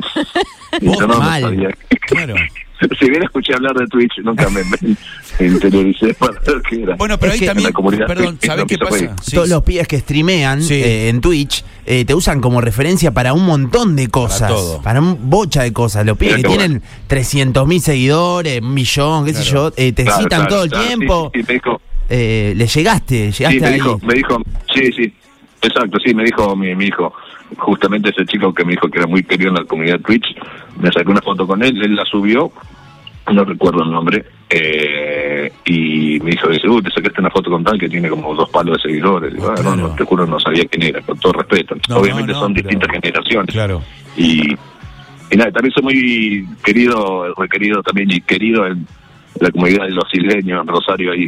yo 0.82 1.08
no, 1.08 1.08
no 1.08 1.24
sabía. 1.24 1.70
Claro. 2.08 2.36
si 3.00 3.10
bien 3.10 3.24
escuché 3.24 3.54
hablar 3.54 3.74
de 3.76 3.88
Twitch, 3.88 4.20
nunca 4.24 4.50
me, 4.50 4.62
me 4.64 5.48
interioricé 5.48 6.14
para 6.14 6.40
ver 6.42 6.62
qué 6.70 6.84
era. 6.84 6.96
Bueno, 6.96 7.18
pero 7.18 7.32
Es 7.32 7.34
ahí 7.36 7.40
que- 7.42 7.46
también, 7.48 7.70
La 7.70 7.74
comunidad 7.74 8.08
perdón, 8.08 8.38
¿sabés 8.42 8.66
qué 8.66 8.78
pasa? 8.78 9.16
Sí, 9.22 9.36
Todos 9.36 9.50
los 9.50 9.64
pibes 9.64 9.88
que 9.88 10.00
streamean 10.00 10.62
Sí. 10.62 10.76
eh, 10.76 11.10
en 11.10 11.22
Twitch 11.22 11.64
eh, 11.86 12.06
te 12.06 12.14
usan 12.14 12.40
como 12.42 12.62
referencia 12.62 13.12
para 13.12 13.34
un 13.34 13.46
montón 13.46 13.96
de 13.96 14.08
cosas. 14.08 14.50
todo. 14.50 14.82
Para 14.82 15.00
un 15.02 15.30
bocha 15.30 15.64
de 15.64 15.74
cosas. 15.74 16.06
Los 16.06 16.18
pibes 16.18 16.38
Mira 16.38 16.50
que 16.50 16.56
tienen 16.58 16.82
300 17.08 17.68
mil 17.68 17.82
seguidores, 17.82 18.62
un 18.62 18.74
millón, 18.74 19.26
qué 19.26 19.34
sé 19.34 19.44
yo, 19.44 19.72
Claro. 19.72 19.74
eh, 19.78 19.92
te 19.92 20.04
Claro, 20.04 20.24
citan 20.24 20.40
claro, 20.42 20.50
todo 20.56 20.64
el 20.64 20.70
claro, 20.70 20.88
tiempo. 20.88 21.32
sí, 21.34 21.40
sí, 21.42 21.46
me 21.48 21.54
dijo, 21.56 21.82
Eh, 22.10 22.54
le 22.56 22.68
llegaste, 22.68 23.32
llegaste 23.32 23.50
Sí, 23.50 23.60
me 23.62 23.68
ahí. 23.68 23.74
dijo, 23.76 24.00
me 24.04 24.14
dijo, 24.14 24.38
sí, 24.76 24.92
sí, 24.96 25.14
exacto, 25.62 25.98
sí, 26.06 26.14
me 26.14 26.24
dijo 26.26 26.56
mi, 26.56 26.76
mi 26.76 26.86
hijo, 26.88 27.14
justamente 27.58 28.10
ese 28.10 28.26
chico 28.26 28.54
que 28.54 28.64
me 28.66 28.72
dijo 28.72 28.90
que 28.90 29.00
era 29.00 29.08
muy 29.08 29.24
querido 29.24 29.50
en 29.50 29.56
la 29.58 29.64
comunidad 29.66 30.00
Twitch, 30.02 30.26
me 30.80 30.92
saqué 30.92 31.10
una 31.10 31.22
foto 31.22 31.46
con 31.48 31.64
él, 31.64 31.82
él 31.82 31.96
la 31.96 32.06
subió, 32.06 32.52
no 33.32 33.46
recuerdo 33.46 33.84
el 33.84 33.92
nombre, 33.92 34.26
eh, 34.50 35.52
y 35.66 36.20
me 36.22 36.32
dijo, 36.32 36.50
dice, 36.50 36.68
uy, 36.68 36.82
te 36.82 36.92
sacaste 36.92 37.22
una 37.22 37.30
foto 37.30 37.50
con 37.50 37.64
tal 37.64 37.80
que 37.80 37.88
tiene 37.90 38.10
como 38.10 38.36
dos 38.36 38.50
palos 38.50 38.78
de 38.78 38.90
seguidores. 38.90 39.34
Digo, 39.34 39.48
Ah, 39.50 39.56
"Ah, 39.58 39.62
no, 39.64 39.72
claro. 39.74 39.88
no, 39.90 39.96
te 39.96 40.04
juro, 40.04 40.28
no 40.28 40.40
sabía 40.40 40.66
quién 40.66 40.84
era, 40.84 41.02
con 41.02 41.18
todo 41.20 41.34
respeto. 41.34 41.76
No, 41.90 41.98
Obviamente 41.98 42.34
no, 42.34 42.40
son 42.40 42.54
pero- 42.54 42.68
distintas 42.70 42.92
generaciones. 43.02 43.54
Claro. 43.54 43.82
Y, 44.18 44.54
y 45.32 45.36
nada, 45.38 45.52
también 45.52 45.74
soy 45.74 45.84
muy 45.84 46.48
querido, 46.64 47.34
requerido 47.36 47.82
también 47.82 48.12
y 48.12 48.22
querido 48.22 48.68
en 48.68 48.86
la 49.40 49.50
comunidad 49.52 49.86
de 49.86 49.92
los 49.92 50.06
isleños, 50.14 50.62
en 50.62 50.68
Rosario, 50.68 51.12
ahí 51.14 51.28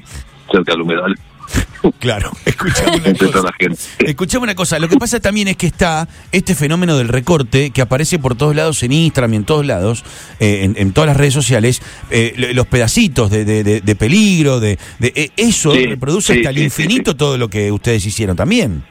cerca 0.51 0.73
del 0.73 0.81
humedal, 0.81 1.15
Claro, 1.99 2.31
escuchame 2.45 2.97
una 2.97 3.13
cosa. 3.17 3.41
la 3.43 3.53
gente. 3.59 3.77
Escuchame 3.99 4.43
una 4.43 4.55
cosa, 4.55 4.79
lo 4.79 4.87
que 4.89 4.97
pasa 4.97 5.19
también 5.19 5.47
es 5.49 5.55
que 5.57 5.67
está 5.67 6.07
este 6.31 6.55
fenómeno 6.55 6.97
del 6.97 7.07
recorte 7.09 7.69
que 7.69 7.81
aparece 7.81 8.17
por 8.17 8.35
todos 8.35 8.55
lados 8.55 8.81
en 8.83 8.91
Instagram 8.91 9.33
y 9.33 9.37
en 9.37 9.43
todos 9.45 9.65
lados, 9.65 10.03
eh, 10.39 10.61
en, 10.63 10.75
en 10.77 10.93
todas 10.93 11.07
las 11.09 11.17
redes 11.17 11.33
sociales, 11.35 11.81
eh, 12.09 12.33
lo- 12.37 12.53
los 12.53 12.67
pedacitos 12.67 13.29
de, 13.29 13.45
de- 13.45 13.63
de- 13.63 13.81
de 13.81 13.95
peligro, 13.95 14.59
de, 14.59 14.79
de- 14.99 15.13
eh, 15.15 15.29
eso 15.37 15.71
Sí, 15.73 15.85
reproduce 15.85 16.33
sí, 16.33 16.39
hasta 16.39 16.49
el 16.49 16.57
infinito 16.57 17.11
sí. 17.11 17.17
todo 17.17 17.37
lo 17.37 17.49
que 17.49 17.71
ustedes 17.71 18.03
hicieron 18.05 18.35
también. 18.35 18.83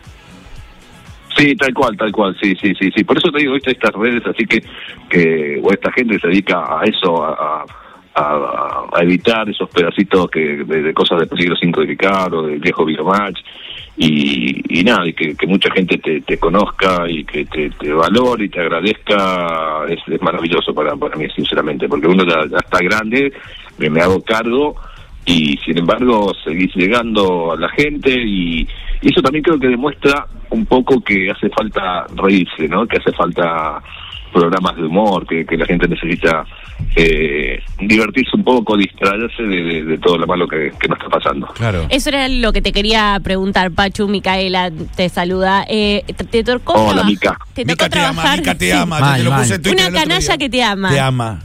Sí, 1.36 1.56
tal 1.56 1.74
cual, 1.74 1.96
tal 1.96 2.12
cual, 2.12 2.36
sí, 2.40 2.54
sí, 2.62 2.72
sí, 2.78 2.90
sí. 2.94 3.02
Por 3.02 3.18
eso 3.18 3.30
te 3.32 3.40
digo, 3.40 3.56
estas 3.56 3.92
redes, 3.94 4.22
así 4.24 4.46
que, 4.46 4.62
que 5.10 5.60
o 5.62 5.72
esta 5.72 5.90
gente 5.90 6.16
se 6.20 6.28
dedica 6.28 6.58
a 6.58 6.84
eso, 6.84 7.24
a, 7.24 7.32
a, 7.32 7.64
a 8.14 9.02
evitar 9.02 9.48
esos 9.48 9.68
pedacitos 9.70 10.30
que 10.30 10.64
de, 10.64 10.94
cosas 10.94 11.20
de 11.20 11.26
peligro 11.26 11.56
sin 11.56 11.72
codificar 11.72 12.32
o 12.32 12.42
del 12.42 12.60
viejo 12.60 12.84
biomatch 12.84 13.40
y, 13.96 14.80
y 14.80 14.84
nada, 14.84 15.06
y 15.06 15.12
que, 15.12 15.46
mucha 15.46 15.70
gente 15.72 15.98
te, 15.98 16.20
te 16.20 16.38
conozca 16.38 17.08
y 17.08 17.24
que 17.24 17.44
te, 17.44 17.92
valore 17.92 18.46
y 18.46 18.48
te 18.48 18.60
agradezca, 18.60 19.84
es, 19.88 20.00
maravilloso 20.20 20.74
para, 20.74 20.96
para 20.96 21.16
mí, 21.16 21.28
sinceramente, 21.30 21.88
porque 21.88 22.08
uno 22.08 22.24
ya, 22.24 22.44
ya 22.50 22.58
está 22.58 22.78
grande, 22.80 23.32
me, 23.78 23.90
me 23.90 24.00
hago 24.00 24.20
cargo 24.22 24.74
y 25.26 25.56
sin 25.64 25.78
embargo 25.78 26.32
seguís 26.44 26.74
llegando 26.74 27.52
a 27.52 27.56
la 27.56 27.68
gente 27.70 28.10
y, 28.10 28.68
y 29.00 29.10
eso 29.10 29.22
también 29.22 29.44
creo 29.44 29.58
que 29.58 29.68
demuestra 29.68 30.26
un 30.50 30.66
poco 30.66 31.00
que 31.00 31.30
hace 31.30 31.48
falta 31.50 32.06
reírse, 32.16 32.68
¿no? 32.68 32.86
Que 32.86 32.98
hace 32.98 33.12
falta 33.12 33.80
programas 34.34 34.76
de 34.76 34.82
humor, 34.82 35.26
que, 35.26 35.46
que 35.46 35.56
la 35.56 35.64
gente 35.64 35.88
necesita 35.88 36.44
eh, 36.96 37.62
divertirse 37.80 38.36
un 38.36 38.44
poco, 38.44 38.76
distraerse 38.76 39.42
de, 39.42 39.62
de- 39.62 39.84
de 39.84 39.98
todo 39.98 40.18
lo 40.18 40.26
malo 40.26 40.46
que, 40.48 40.72
que 40.78 40.88
nos 40.88 40.98
está 40.98 41.08
pasando. 41.08 41.46
Claro. 41.54 41.86
Eso 41.88 42.08
era 42.10 42.28
lo 42.28 42.52
que 42.52 42.60
te 42.60 42.72
quería 42.72 43.18
preguntar, 43.22 43.70
Pachu. 43.70 44.08
Micaela 44.08 44.70
te 44.96 45.08
saluda. 45.08 45.64
Eh, 45.68 46.02
te, 46.06 46.24
te 46.24 46.44
tocó 46.44 46.74
Hola, 46.74 47.04
Mica. 47.04 47.38
Te 47.54 47.64
tocó 47.64 47.84
Mica 47.84 47.88
te 47.88 47.98
ama, 48.00 48.12
trabajar. 48.12 48.38
Mica 48.40 48.54
te 48.56 48.66
sí. 48.66 48.70
ama. 48.72 49.00
Mal, 49.00 49.18
te 49.18 49.24
lo 49.24 49.30
mal. 49.30 49.40
puse 49.40 49.54
en 49.54 49.62
Twitter 49.62 49.90
Una 49.90 50.00
canalla 50.00 50.36
que 50.38 50.50
te 50.50 50.62
ama. 50.62 50.90
Te 50.90 51.00
ama. 51.00 51.40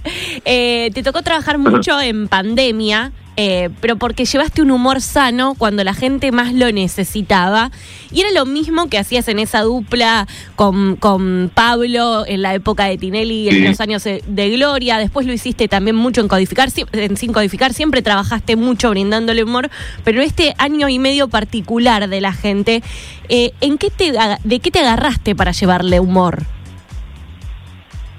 Eh, 0.45 0.91
te 0.93 1.03
tocó 1.03 1.21
trabajar 1.21 1.57
mucho 1.57 1.99
en 2.01 2.27
pandemia, 2.27 3.11
eh, 3.41 3.69
pero 3.79 3.95
porque 3.95 4.25
llevaste 4.25 4.61
un 4.61 4.69
humor 4.69 4.99
sano 4.99 5.55
cuando 5.57 5.85
la 5.85 5.93
gente 5.93 6.33
más 6.33 6.53
lo 6.53 6.69
necesitaba. 6.73 7.71
Y 8.11 8.19
era 8.19 8.31
lo 8.31 8.45
mismo 8.45 8.89
que 8.89 8.97
hacías 8.97 9.29
en 9.29 9.39
esa 9.39 9.61
dupla 9.61 10.27
con, 10.57 10.97
con 10.97 11.49
Pablo 11.53 12.25
en 12.27 12.41
la 12.41 12.53
época 12.53 12.83
de 12.83 12.97
Tinelli, 12.97 13.47
en 13.47 13.63
los 13.63 13.79
años 13.79 14.03
de, 14.03 14.21
de 14.27 14.49
Gloria. 14.49 14.97
Después 14.97 15.25
lo 15.25 15.31
hiciste 15.31 15.69
también 15.69 15.95
mucho 15.95 16.19
en 16.19 16.27
Codificar, 16.27 16.67
en 16.91 17.15
Sin 17.15 17.31
Codificar. 17.31 17.73
Siempre 17.73 18.01
trabajaste 18.01 18.57
mucho 18.57 18.89
brindándole 18.89 19.45
humor. 19.45 19.69
Pero 20.03 20.21
este 20.21 20.53
año 20.57 20.89
y 20.89 20.99
medio 20.99 21.29
particular 21.29 22.09
de 22.09 22.19
la 22.19 22.33
gente, 22.33 22.83
eh, 23.29 23.53
¿en 23.61 23.77
qué 23.77 23.89
te, 23.89 24.11
¿de 24.43 24.59
qué 24.59 24.69
te 24.69 24.79
agarraste 24.79 25.33
para 25.33 25.53
llevarle 25.53 26.01
humor? 26.01 26.45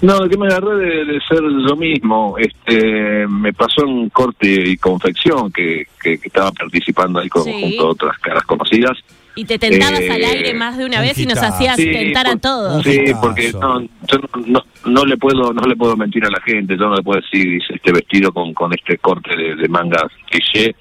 No, 0.01 0.27
que 0.27 0.37
me 0.37 0.47
agarré 0.47 0.75
de, 0.77 1.05
de 1.05 1.19
ser 1.29 1.41
yo 1.67 1.75
mismo. 1.75 2.35
Este, 2.37 3.27
me 3.27 3.53
pasó 3.53 3.85
en 3.85 4.09
corte 4.09 4.47
y 4.47 4.77
confección 4.77 5.51
que, 5.51 5.85
que, 6.01 6.17
que 6.17 6.27
estaba 6.27 6.51
participando 6.51 7.19
ahí 7.19 7.29
con, 7.29 7.43
Sí. 7.43 7.51
junto 7.61 7.87
a 7.87 7.89
otras 7.91 8.17
caras 8.19 8.43
conocidas. 8.45 8.97
Y 9.35 9.45
te 9.45 9.57
tentabas 9.59 10.01
Eh, 10.01 10.11
al 10.11 10.23
aire 10.23 10.53
más 10.53 10.77
de 10.77 10.85
una 10.85 10.99
un 10.99 11.03
vez 11.05 11.17
y 11.19 11.25
nos 11.25 11.37
hacías 11.37 11.77
Sí, 11.77 11.89
tentar 11.91 12.27
a 12.27 12.35
todos. 12.35 12.83
Sí, 12.83 12.99
porque 13.21 13.51
no, 13.53 13.79
yo 13.81 14.17
no, 14.17 14.43
no, 14.45 14.65
no 14.85 15.05
le 15.05 15.15
puedo 15.17 15.53
no 15.53 15.61
le 15.61 15.75
puedo 15.75 15.95
mentir 15.95 16.25
a 16.25 16.29
la 16.29 16.41
gente. 16.41 16.75
Yo 16.77 16.89
no 16.89 16.95
le 16.95 17.03
puedo 17.03 17.21
decir 17.21 17.49
dice, 17.49 17.75
este 17.75 17.91
vestido 17.93 18.33
con, 18.33 18.53
con 18.53 18.73
este 18.73 18.97
corte 18.97 19.29
de, 19.35 19.55
de 19.55 19.67
mangas 19.69 20.07
cliché, 20.29 20.75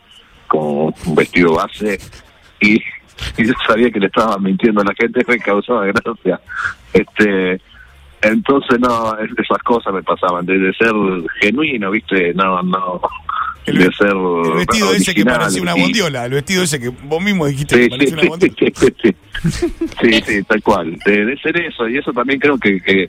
con 0.48 0.92
un 1.06 1.14
vestido 1.14 1.54
base 1.54 1.98
y, 2.60 2.74
y 3.36 3.46
yo 3.46 3.52
sabía 3.66 3.90
que 3.90 4.00
le 4.00 4.06
estaba 4.06 4.36
mintiendo 4.38 4.80
a 4.80 4.84
la 4.84 4.94
gente, 4.98 5.20
me 5.28 5.38
causaba 5.38 5.86
gracia. 5.86 6.40
Este, 6.92 7.60
entonces 8.22 8.78
no, 8.80 9.16
es- 9.18 9.30
esas 9.38 9.58
cosas 9.62 9.92
me 9.94 10.02
pasaban 10.02 10.44
de, 10.46 10.58
de 10.58 10.72
ser 10.74 10.92
genuino, 11.40 11.90
viste, 11.90 12.32
no, 12.34 12.62
no, 12.62 13.00
El, 13.66 13.78
de 13.78 13.92
ser 13.92 14.08
el 14.08 14.52
vestido 14.56 14.92
ese 14.92 15.14
que 15.14 15.24
parecía 15.24 15.62
una 15.62 15.74
bondiola, 15.74 16.26
el 16.26 16.32
vestido 16.32 16.62
ese 16.62 16.80
que 16.80 16.88
vos 16.88 17.22
mismo 17.22 17.46
dijiste 17.46 17.76
Sí, 17.76 17.82
que 17.82 17.90
parecía 17.90 18.14
una 18.14 18.22
sí, 18.22 18.28
bondiola. 18.28 18.54
sí, 18.58 18.72
sí, 18.74 18.94
sí. 19.02 19.14
Sí, 20.02 20.22
sí, 20.26 20.42
tal 20.44 20.62
cual. 20.62 20.98
De, 21.04 21.24
de 21.24 21.36
ser 21.38 21.56
eso, 21.60 21.88
y 21.88 21.96
eso 21.98 22.12
también 22.12 22.38
creo 22.40 22.58
que, 22.58 22.80
que, 22.80 23.08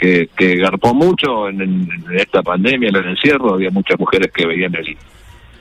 que, 0.00 0.28
que 0.36 0.56
garpó 0.56 0.92
mucho 0.94 1.48
en, 1.48 1.60
en 1.62 1.88
esta 2.16 2.42
pandemia, 2.42 2.88
en 2.88 2.96
el 2.96 3.06
encierro. 3.10 3.54
Había 3.54 3.70
muchas 3.70 3.98
mujeres 4.00 4.32
que 4.32 4.46
veían 4.46 4.74
el, 4.74 4.96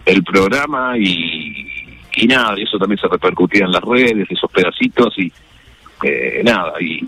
el 0.05 0.23
programa 0.23 0.97
y, 0.97 1.67
y 2.15 2.27
nada, 2.27 2.57
y 2.59 2.63
eso 2.63 2.77
también 2.79 2.99
se 2.99 3.07
repercutía 3.07 3.65
en 3.65 3.71
las 3.71 3.83
redes, 3.83 4.27
esos 4.31 4.51
pedacitos 4.51 5.13
y 5.19 5.31
eh, 6.03 6.41
nada, 6.43 6.73
y, 6.81 6.99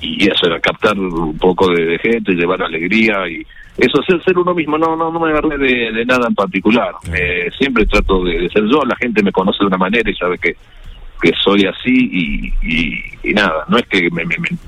y 0.00 0.28
eso 0.30 0.46
era 0.46 0.58
captar 0.60 0.98
un 0.98 1.36
poco 1.38 1.70
de, 1.72 1.84
de 1.84 1.98
gente, 1.98 2.32
llevar 2.32 2.62
alegría 2.62 3.28
y 3.28 3.46
eso 3.78 4.02
ser 4.02 4.22
ser 4.24 4.38
uno 4.38 4.54
mismo. 4.54 4.76
No, 4.78 4.96
no, 4.96 5.10
no 5.12 5.20
me 5.20 5.30
agarré 5.30 5.56
de, 5.58 5.92
de 5.92 6.04
nada 6.04 6.26
en 6.28 6.34
particular. 6.34 6.92
Eh, 7.14 7.50
siempre 7.58 7.86
trato 7.86 8.24
de, 8.24 8.38
de 8.40 8.48
ser 8.50 8.64
yo. 8.64 8.82
La 8.84 8.96
gente 8.96 9.22
me 9.22 9.32
conoce 9.32 9.58
de 9.60 9.66
una 9.66 9.78
manera 9.78 10.10
y 10.10 10.14
sabe 10.14 10.38
que 10.38 10.54
que 11.22 11.32
soy 11.44 11.66
así 11.66 12.08
y, 12.10 12.52
y, 12.62 13.30
y 13.30 13.34
nada. 13.34 13.64
No 13.68 13.76
es 13.76 13.86
que 13.88 14.08
me, 14.10 14.24
me, 14.24 14.36
me- 14.38 14.58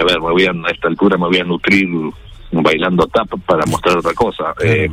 a 0.00 0.04
ver, 0.04 0.20
me 0.20 0.30
voy 0.32 0.44
a, 0.46 0.50
a 0.50 0.70
esta 0.72 0.88
altura 0.88 1.16
me 1.16 1.28
voy 1.28 1.38
a 1.38 1.44
nutrir 1.44 1.88
bailando 2.50 3.06
tap 3.06 3.28
para 3.46 3.64
mostrar 3.66 3.98
otra 3.98 4.12
cosa. 4.14 4.52
Eh, 4.64 4.88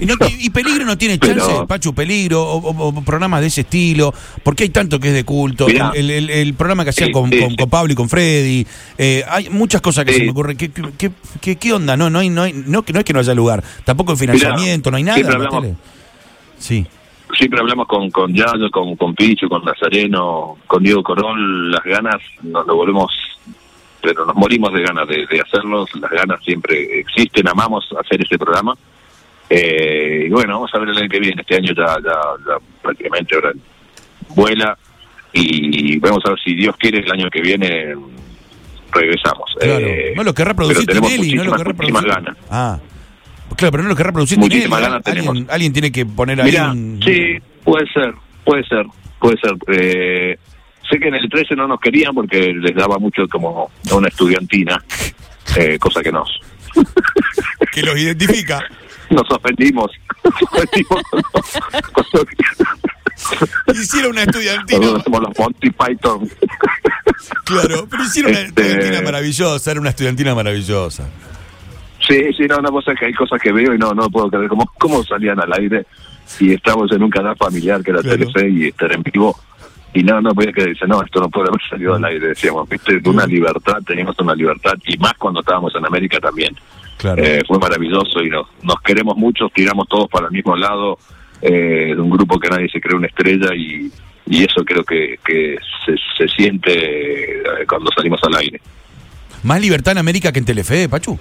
Y, 0.00 0.06
no- 0.06 0.14
y- 0.28 0.46
y 0.46 0.50
peligro 0.50 0.84
no 0.84 0.96
tiene 0.96 1.18
Pero- 1.18 1.46
chance, 1.46 1.66
Pachu, 1.66 1.94
peligro, 1.94 2.42
o, 2.42 2.56
o- 2.58 2.88
o 2.88 3.02
programas 3.02 3.40
de 3.42 3.48
ese 3.48 3.60
estilo, 3.62 4.12
porque 4.42 4.64
hay 4.64 4.70
tanto 4.70 4.98
que 4.98 5.08
es 5.08 5.14
de 5.14 5.24
culto. 5.24 5.66
Mirá. 5.66 5.92
el, 5.94 6.10
el- 6.10 6.30
el 6.30 6.54
programa 6.54 6.84
que 6.84 6.90
hacían 6.90 7.08
Sí, 7.08 7.12
con, 7.12 7.30
sí, 7.30 7.38
con, 7.38 7.50
sí. 7.50 7.56
con 7.56 7.68
Pablo 7.70 7.92
y 7.92 7.96
con 7.96 8.08
Freddy, 8.08 8.66
eh, 8.98 9.22
hay 9.28 9.48
muchas 9.50 9.80
cosas 9.80 10.04
que 10.04 10.12
se 10.14 10.24
me 10.24 10.30
ocurren. 10.30 10.56
¿Qué, 10.56 10.70
qué, 10.98 11.10
qué- 11.40 11.56
qué 11.56 11.72
onda? 11.72 11.96
No, 11.96 12.08
no 12.10 12.18
hay, 12.20 12.30
no 12.30 12.42
hay, 12.42 12.52
no 12.52 12.82
no 12.92 12.98
es 12.98 13.04
que 13.04 13.12
no 13.12 13.20
haya 13.20 13.34
lugar, 13.34 13.62
tampoco 13.84 14.12
en 14.12 14.18
financiamiento, 14.18 14.90
no 14.90 14.96
hay 14.96 15.02
nada. 15.02 15.16
siempre 15.16 15.36
hablamos-. 15.36 15.76
Sí. 16.58 16.86
siempre 17.38 17.60
hablamos 17.60 17.86
con 17.86 18.10
con 18.10 18.34
Yayo, 18.34 18.70
con, 18.70 18.96
con 18.96 19.14
Picho, 19.14 19.48
con 19.48 19.64
Nazareno, 19.64 20.56
con 20.66 20.82
Diego 20.82 21.02
Corón, 21.02 21.70
las 21.70 21.82
ganas 21.84 22.16
nos 22.42 22.66
lo 22.66 22.74
volvemos, 22.76 23.12
pero 24.02 24.24
nos 24.26 24.34
morimos 24.34 24.72
de 24.72 24.82
ganas 24.82 25.06
de, 25.08 25.26
de 25.26 25.40
hacerlos, 25.40 25.88
las 26.00 26.10
ganas 26.10 26.42
siempre 26.44 27.00
existen, 27.00 27.46
amamos 27.48 27.86
hacer 28.02 28.20
ese 28.22 28.38
programa. 28.38 28.74
Eh, 29.52 30.26
y 30.26 30.30
bueno, 30.30 30.54
vamos 30.54 30.70
a 30.72 30.78
ver 30.78 30.90
el 30.90 30.96
año 30.98 31.08
que 31.08 31.18
viene, 31.18 31.42
este 31.42 31.56
año 31.56 31.72
ya, 31.76 31.96
ya, 32.04 32.14
ya 32.46 32.56
prácticamente 32.82 33.34
ahora 33.34 33.52
vuela 34.28 34.78
y 35.32 35.98
vamos 35.98 36.22
a 36.24 36.30
ver 36.30 36.38
si 36.44 36.54
Dios 36.54 36.76
quiere 36.76 36.98
el 37.00 37.10
año 37.10 37.28
que 37.30 37.40
viene 37.40 37.94
regresamos. 38.92 39.50
Claro. 39.58 39.86
Eh, 39.86 40.12
no 40.16 40.22
lo 40.24 40.34
querrá 40.34 40.54
producir 40.54 40.86
tenemos 40.86 41.10
Tinelli, 41.10 41.34
no 41.34 41.44
lo 41.44 41.50
muchísimas, 41.50 41.62
querrá 41.62 41.74
producir. 41.76 42.08
ganas. 42.24 42.36
Ah. 42.50 42.78
Claro, 43.56 43.72
pero 43.72 43.82
no 43.82 43.88
lo 43.90 43.96
querrá 43.96 44.12
producir 44.12 44.36
Tinelli. 44.38 44.54
Muchísimas 44.54 44.80
ganas 44.80 45.02
Alguien, 45.04 45.26
tenemos. 45.26 45.50
alguien 45.52 45.72
tiene 45.72 45.92
que 45.92 46.06
poner 46.06 46.40
ahí 46.40 46.56
un- 46.56 47.00
sí, 47.04 47.38
puede 47.64 47.86
ser, 47.92 48.14
puede 48.44 48.64
ser, 48.64 48.86
puede 49.18 49.36
ser. 49.40 49.52
Eh, 49.68 50.38
sé 50.90 50.98
que 50.98 51.08
en 51.08 51.14
el 51.14 51.28
13 51.28 51.54
no 51.56 51.66
nos 51.68 51.80
querían 51.80 52.14
porque 52.14 52.52
les 52.52 52.74
daba 52.74 52.98
mucho 52.98 53.26
como 53.28 53.70
a 53.90 53.94
una 53.94 54.08
estudiantina, 54.08 54.82
eh, 55.56 55.78
cosa 55.78 56.02
que 56.02 56.10
nos 56.12 56.28
que 57.72 57.82
los 57.82 57.96
identifica. 57.98 58.60
nos 59.14 59.30
ofendimos. 59.30 59.90
Nos 60.24 60.42
ofendimos 60.42 61.02
Hicieron 63.74 64.12
una 64.12 64.22
estudiantina. 64.22 64.96
hacemos 64.96 65.20
los 65.22 65.38
Monty 65.38 65.70
Python. 65.70 66.28
Claro, 67.44 67.86
pero 67.90 68.02
hicieron 68.04 68.30
una 68.32 68.40
Este- 68.40 68.62
estudiantina 68.62 69.02
maravillosa, 69.02 69.70
era 69.70 69.80
una 69.80 69.90
estudiantina 69.90 70.34
maravillosa. 70.34 71.08
Sí, 72.06 72.32
sí, 72.36 72.44
no, 72.48 72.58
no, 72.58 72.70
vos 72.70 72.84
sabés 72.84 72.98
que 73.00 73.06
hay 73.06 73.12
cosas 73.12 73.40
que 73.42 73.52
veo 73.52 73.74
y 73.74 73.78
no, 73.78 73.92
no 73.92 74.08
puedo 74.08 74.30
creer 74.30 74.48
cómo, 74.48 74.70
cómo 74.78 75.02
salían 75.04 75.38
al 75.40 75.52
aire 75.52 75.84
y 76.38 76.54
estamos 76.54 76.90
en 76.92 77.02
un 77.02 77.10
canal 77.10 77.36
familiar 77.36 77.82
que 77.82 77.90
era 77.90 78.00
Claro. 78.00 78.16
Telefe 78.18 78.48
y 78.48 78.68
estar 78.68 78.90
en 78.92 79.02
vivo 79.02 79.38
y 79.92 80.02
no, 80.02 80.20
no 80.20 80.34
podía 80.34 80.52
creer, 80.52 80.70
dice, 80.70 80.86
no, 80.86 81.02
esto 81.02 81.20
no 81.20 81.28
puede 81.28 81.48
haber 81.48 81.60
salido 81.68 81.94
al 81.94 82.04
aire, 82.04 82.28
decíamos, 82.28 82.68
viste, 82.68 83.00
una 83.04 83.26
libertad, 83.26 83.78
teníamos 83.84 84.18
una 84.20 84.34
libertad 84.34 84.74
y 84.86 84.96
más 84.98 85.14
cuando 85.14 85.40
estábamos 85.40 85.74
en 85.74 85.84
América 85.86 86.20
también. 86.20 86.54
Claro. 86.96 87.22
Eh, 87.22 87.42
fue 87.46 87.58
maravilloso 87.58 88.22
y 88.22 88.28
nos, 88.28 88.46
nos 88.62 88.80
queremos 88.82 89.16
mucho, 89.16 89.48
tiramos 89.54 89.88
todos 89.88 90.08
para 90.08 90.26
el 90.26 90.32
mismo 90.32 90.54
lado, 90.54 90.98
eh, 91.42 91.92
de 91.94 92.00
un 92.00 92.10
grupo 92.10 92.38
que 92.38 92.50
nadie 92.50 92.68
se 92.68 92.80
cree 92.80 92.96
una 92.96 93.06
estrella 93.06 93.54
y, 93.54 93.90
y 94.26 94.44
eso 94.44 94.64
creo 94.64 94.84
que, 94.84 95.18
que 95.24 95.56
se, 95.84 95.94
se 96.18 96.28
siente 96.28 97.40
eh, 97.40 97.66
cuando 97.66 97.90
salimos 97.96 98.20
al 98.22 98.36
aire. 98.36 98.60
Más 99.42 99.60
libertad 99.60 99.92
en 99.92 99.98
América 99.98 100.30
que 100.30 100.38
en 100.40 100.44
Telefe, 100.44 100.88
Pachu. 100.88 101.18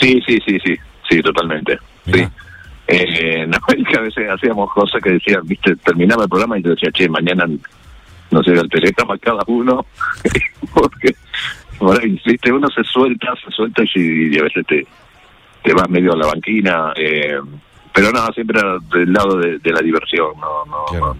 Sí, 0.00 0.22
sí, 0.24 0.38
sí, 0.46 0.58
sí, 0.64 0.76
sí, 1.10 1.20
totalmente. 1.20 1.76
Mirá. 2.06 2.18
Sí. 2.18 2.32
Eh, 2.86 3.42
en 3.42 3.54
América 3.54 3.98
a 3.98 4.02
veces 4.02 4.17
hacíamos 4.30 4.72
cosas 4.72 5.02
que 5.02 5.10
decían, 5.12 5.40
viste, 5.44 5.76
terminaba 5.76 6.24
el 6.24 6.28
programa 6.28 6.58
y 6.58 6.62
te 6.62 6.70
decía, 6.70 6.90
che, 6.92 7.08
mañana 7.08 7.46
no 8.30 8.42
sé, 8.42 8.50
el 8.52 8.68
teléfono 8.68 9.12
a 9.14 9.18
cada 9.18 9.42
uno, 9.46 9.86
porque 10.74 11.14
por 11.78 11.98
ahí, 12.00 12.20
viste, 12.26 12.52
uno 12.52 12.68
se 12.68 12.82
suelta, 12.84 13.28
se 13.44 13.50
suelta 13.50 13.82
y, 13.94 14.34
y 14.34 14.38
a 14.38 14.42
veces 14.42 14.66
te, 14.66 14.86
te 15.62 15.72
vas 15.72 15.88
medio 15.88 16.12
a 16.12 16.16
la 16.16 16.26
banquina, 16.26 16.92
eh, 16.96 17.38
pero 17.94 18.10
no, 18.12 18.26
siempre 18.34 18.60
del 18.92 19.12
lado 19.12 19.36
de, 19.38 19.58
de 19.58 19.72
la 19.72 19.80
diversión, 19.80 20.28
no, 20.40 20.64
no, 20.66 20.84
Claro. 20.90 21.14
no, 21.14 21.16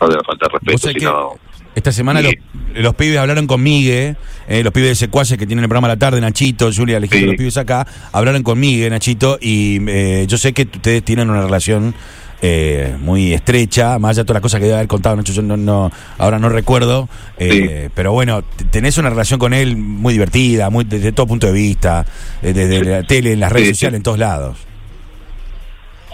no 0.00 0.08
debe 0.08 0.22
faltar 0.24 0.50
Vos 0.52 0.60
respeto, 0.62 0.98
sino... 1.00 1.30
esta 1.74 1.90
semana 1.90 2.20
Sí. 2.20 2.36
los, 2.74 2.82
los 2.84 2.94
pibes 2.94 3.18
hablaron 3.18 3.46
con 3.48 3.60
Migue, 3.62 4.14
eh, 4.46 4.62
los 4.62 4.72
pibes 4.72 4.90
de 4.90 4.94
Secuaces 4.94 5.36
que 5.38 5.46
tienen 5.46 5.64
el 5.64 5.68
programa 5.68 5.88
a 5.88 5.90
la 5.90 5.98
tarde, 5.98 6.20
Nachito, 6.20 6.70
Julia, 6.72 6.98
Alejandro, 6.98 7.24
Sí. 7.24 7.26
los 7.32 7.36
pibes 7.36 7.56
acá, 7.56 7.84
hablaron 8.12 8.42
con 8.44 8.60
Migue, 8.60 8.88
Nachito, 8.90 9.38
y 9.40 9.80
eh, 9.88 10.26
yo 10.28 10.38
sé 10.38 10.52
que 10.52 10.62
ustedes 10.62 11.02
tienen 11.02 11.30
una 11.30 11.42
relación 11.42 11.94
eh, 12.40 12.96
muy 13.00 13.32
estrecha, 13.32 13.98
más 13.98 14.10
allá 14.10 14.22
de 14.22 14.26
todas 14.26 14.36
las 14.36 14.42
cosas 14.42 14.60
que 14.60 14.66
debe 14.66 14.76
haber 14.76 14.88
contado 14.88 15.16
Nacho, 15.16 15.32
yo 15.32 15.42
no, 15.42 15.56
no, 15.56 15.90
ahora 16.18 16.38
no 16.38 16.48
recuerdo, 16.48 17.08
eh, 17.38 17.90
pero 17.94 18.12
bueno, 18.12 18.42
tenés 18.70 18.96
una 18.98 19.10
relación 19.10 19.40
con 19.40 19.54
él 19.54 19.76
muy 19.76 20.12
divertida, 20.12 20.70
muy 20.70 20.84
desde 20.84 21.12
todo 21.12 21.26
punto 21.26 21.48
de 21.48 21.52
vista, 21.52 22.04
eh, 22.42 22.52
desde 22.52 22.84
la 22.84 23.02
tele, 23.02 23.32
en 23.32 23.40
las 23.40 23.50
redes 23.50 23.66
Sí, 23.68 23.70
sí. 23.70 23.74
sociales, 23.74 23.96
en 23.98 24.02
todos 24.04 24.18
lados. 24.18 24.56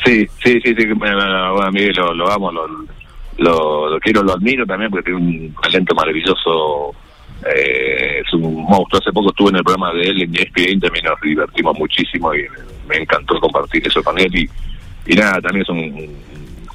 Sí, 0.05 0.27
sí, 0.43 0.59
sí, 0.63 0.75
sí, 0.77 0.87
bueno, 0.95 1.17
bueno, 1.55 1.63
a 1.63 1.71
Miguel 1.71 1.95
lo, 1.97 2.13
lo 2.15 2.31
amo, 2.31 2.53
lo, 2.53 2.67
lo, 3.39 3.91
lo 3.91 4.01
quiero, 4.01 4.23
lo 4.23 4.33
admiro 4.35 4.67
también 4.67 4.91
porque 4.91 5.11
tiene 5.11 5.19
un 5.19 5.55
talento 5.63 5.95
maravilloso, 5.95 6.95
eh, 7.55 8.21
es 8.25 8.33
un 8.35 8.65
monstruo. 8.65 9.01
Hace 9.01 9.13
poco 9.13 9.29
estuve 9.31 9.51
en 9.51 9.57
el 9.57 9.65
programa 9.65 9.93
de 9.95 10.03
él 10.03 10.23
en 10.23 10.35
ESPN, 10.35 10.81
también 10.81 11.05
nos 11.07 11.21
divertimos 11.23 11.79
muchísimo 11.79 12.35
y 12.35 12.45
me 12.87 12.97
encantó 12.97 13.39
compartir 13.41 13.87
eso 13.87 14.03
con 14.03 14.19
él 14.19 14.35
y, 14.35 14.49
y 15.07 15.15
nada, 15.15 15.41
también 15.41 15.63
es 15.63 15.69
un 15.69 16.25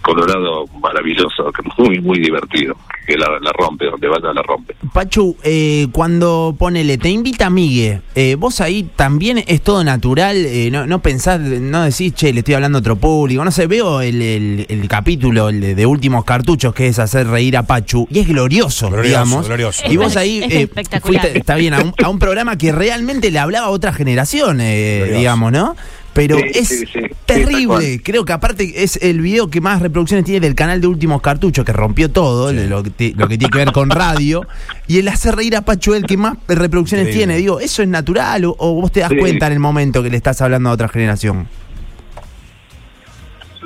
colorado 0.01 0.65
maravilloso, 0.81 1.51
que 1.51 1.62
es 1.62 1.77
muy, 1.77 2.00
muy 2.00 2.19
divertido, 2.19 2.75
que 3.05 3.15
la, 3.17 3.27
la 3.41 3.51
rompe, 3.51 3.86
donde 3.86 4.07
vaya 4.07 4.33
la 4.33 4.41
rompe. 4.41 4.74
Pachu, 4.93 5.36
eh, 5.43 5.88
cuando 5.91 6.55
ponele, 6.57 6.98
te 6.98 7.09
invita 7.09 7.48
a 7.48 7.50
Migue, 7.50 8.01
eh, 8.15 8.36
vos 8.36 8.62
ahí 8.62 8.89
también 8.95 9.43
es 9.45 9.62
todo 9.62 9.83
natural, 9.83 10.38
eh, 10.38 10.69
no, 10.71 10.88
no 10.88 11.00
pensás, 11.00 11.39
no 11.41 11.83
decís, 11.83 12.13
che, 12.15 12.31
le 12.31 12.39
estoy 12.39 12.53
hablando 12.55 12.77
a 12.77 12.81
otro 12.81 12.95
público, 12.95 13.43
no 13.43 13.51
sé, 13.51 13.67
veo 13.67 14.01
el, 14.01 14.21
el- 14.21 14.65
el 14.69 14.88
capítulo 14.88 15.50
el 15.50 15.59
de, 15.59 15.75
de 15.75 15.86
últimos 15.86 16.24
cartuchos 16.24 16.74
que 16.74 16.88
es 16.88 16.98
hacer 16.98 17.27
reír 17.27 17.57
a 17.57 17.63
Pachu, 17.63 18.07
y 18.09 18.19
es 18.19 18.27
glorioso, 18.27 18.88
Glorioso, 18.89 19.07
digamos. 19.07 19.48
glorioso. 19.48 19.83
Y 19.91 19.98
vos 19.98 20.15
ahí 20.15 20.41
Es 20.43 20.53
eh, 20.53 20.69
fuiste, 21.03 21.38
está 21.38 21.55
bien, 21.55 21.74
a 21.74 21.81
un, 21.81 21.93
a 22.01 22.09
un 22.09 22.17
programa 22.19 22.57
que 22.57 22.71
realmente 22.71 23.29
le 23.31 23.38
hablaba 23.39 23.67
a 23.67 23.69
otra 23.71 23.91
generación, 23.93 24.59
eh, 24.62 25.12
digamos, 25.17 25.51
¿no? 25.51 25.75
Pero 26.13 26.38
Sí, 26.38 26.44
es 26.54 26.68
sí, 26.68 26.86
sí, 26.86 27.00
terrible, 27.25 28.01
creo 28.04 28.25
que 28.25 28.34
aparte 28.34 28.84
es 28.84 28.98
el 29.01 29.22
video 29.22 29.50
que 29.50 29.62
más 29.62 29.82
reproducciones 29.82 30.25
tiene 30.25 30.39
del 30.39 30.56
canal 30.56 30.82
de 30.82 30.88
Últimos 30.88 31.22
Cartuchos, 31.22 31.63
que 31.63 31.72
rompió 31.72 32.12
todo, 32.12 32.51
lo, 32.51 32.84
que 32.84 33.13
lo 33.16 33.28
que 33.28 33.38
tiene 33.38 33.51
que 33.51 33.58
ver 33.58 33.72
con 33.72 33.89
radio, 33.89 34.46
y 34.88 34.98
el 34.98 35.08
hacer 35.08 35.36
reír 35.36 35.56
a 35.56 35.62
Pacho 35.62 35.96
el 35.96 36.06
que 36.06 36.18
más 36.18 36.38
reproducciones 36.48 37.12
tiene. 37.12 37.38
Digo, 37.38 37.60
¿eso 37.60 37.82
es 37.84 37.88
natural 37.88 38.46
o, 38.46 38.56
o 38.58 38.74
vos 38.74 38.92
te 38.92 39.01
das 39.01 39.12
cuenta 39.18 39.48
en 39.48 39.54
el 39.54 39.60
momento 39.60 40.04
que 40.04 40.10
le 40.10 40.18
estás 40.18 40.42
hablando 40.42 40.70
a 40.70 40.74
otra 40.74 40.89
generación? 40.89 41.48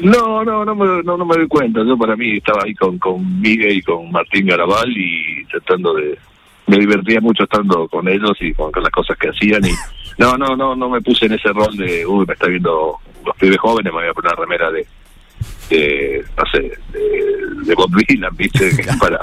No, 0.02 0.44
no, 0.44 0.66
no 0.66 0.76
me, 0.76 1.04
no, 1.04 1.18
no 1.18 1.26
me 1.26 1.36
doy 1.36 1.48
cuenta. 1.48 1.82
Yo 1.86 1.98
para 1.98 2.16
mí 2.16 2.38
estaba 2.38 2.64
ahí 2.66 2.74
con, 2.74 2.98
con 3.00 3.40
Miguel 3.40 3.78
y 3.78 3.82
con 3.82 4.12
Martín 4.12 4.48
Garabal 4.48 4.92
y 4.96 5.46
tratando 5.46 5.94
de... 5.94 6.18
Me 6.66 6.78
divertía 6.78 7.20
mucho 7.22 7.44
estando 7.44 7.88
con 7.88 8.08
ellos 8.08 8.38
y 8.40 8.54
con, 8.54 8.72
con 8.72 8.84
las 8.84 8.92
cosas 8.92 9.18
que 9.18 9.30
hacían 9.30 9.64
y... 9.66 9.70
No, 10.18 10.38
no, 10.38 10.56
no, 10.56 10.76
no 10.76 10.90
me 10.90 11.02
puse 11.02 11.26
en 11.26 11.34
ese 11.34 11.50
rol 11.50 11.76
de, 11.78 12.06
uy, 12.06 12.26
me 12.28 12.34
está 12.34 12.48
viendo 12.48 12.98
los 13.26 13.36
pibes 13.38 13.58
jóvenes, 13.60 13.92
me 13.94 14.00
voy 14.00 14.10
a 14.10 14.14
poner 14.14 14.34
una 14.34 14.42
remera 14.44 14.72
de, 14.72 14.86
de 15.70 16.24
no 16.38 16.44
sé, 16.52 16.60
de, 16.92 17.66
de 17.66 17.76
Bob 17.76 17.92
Dylan, 17.96 18.36
¿viste? 18.36 18.72
para, 19.00 19.20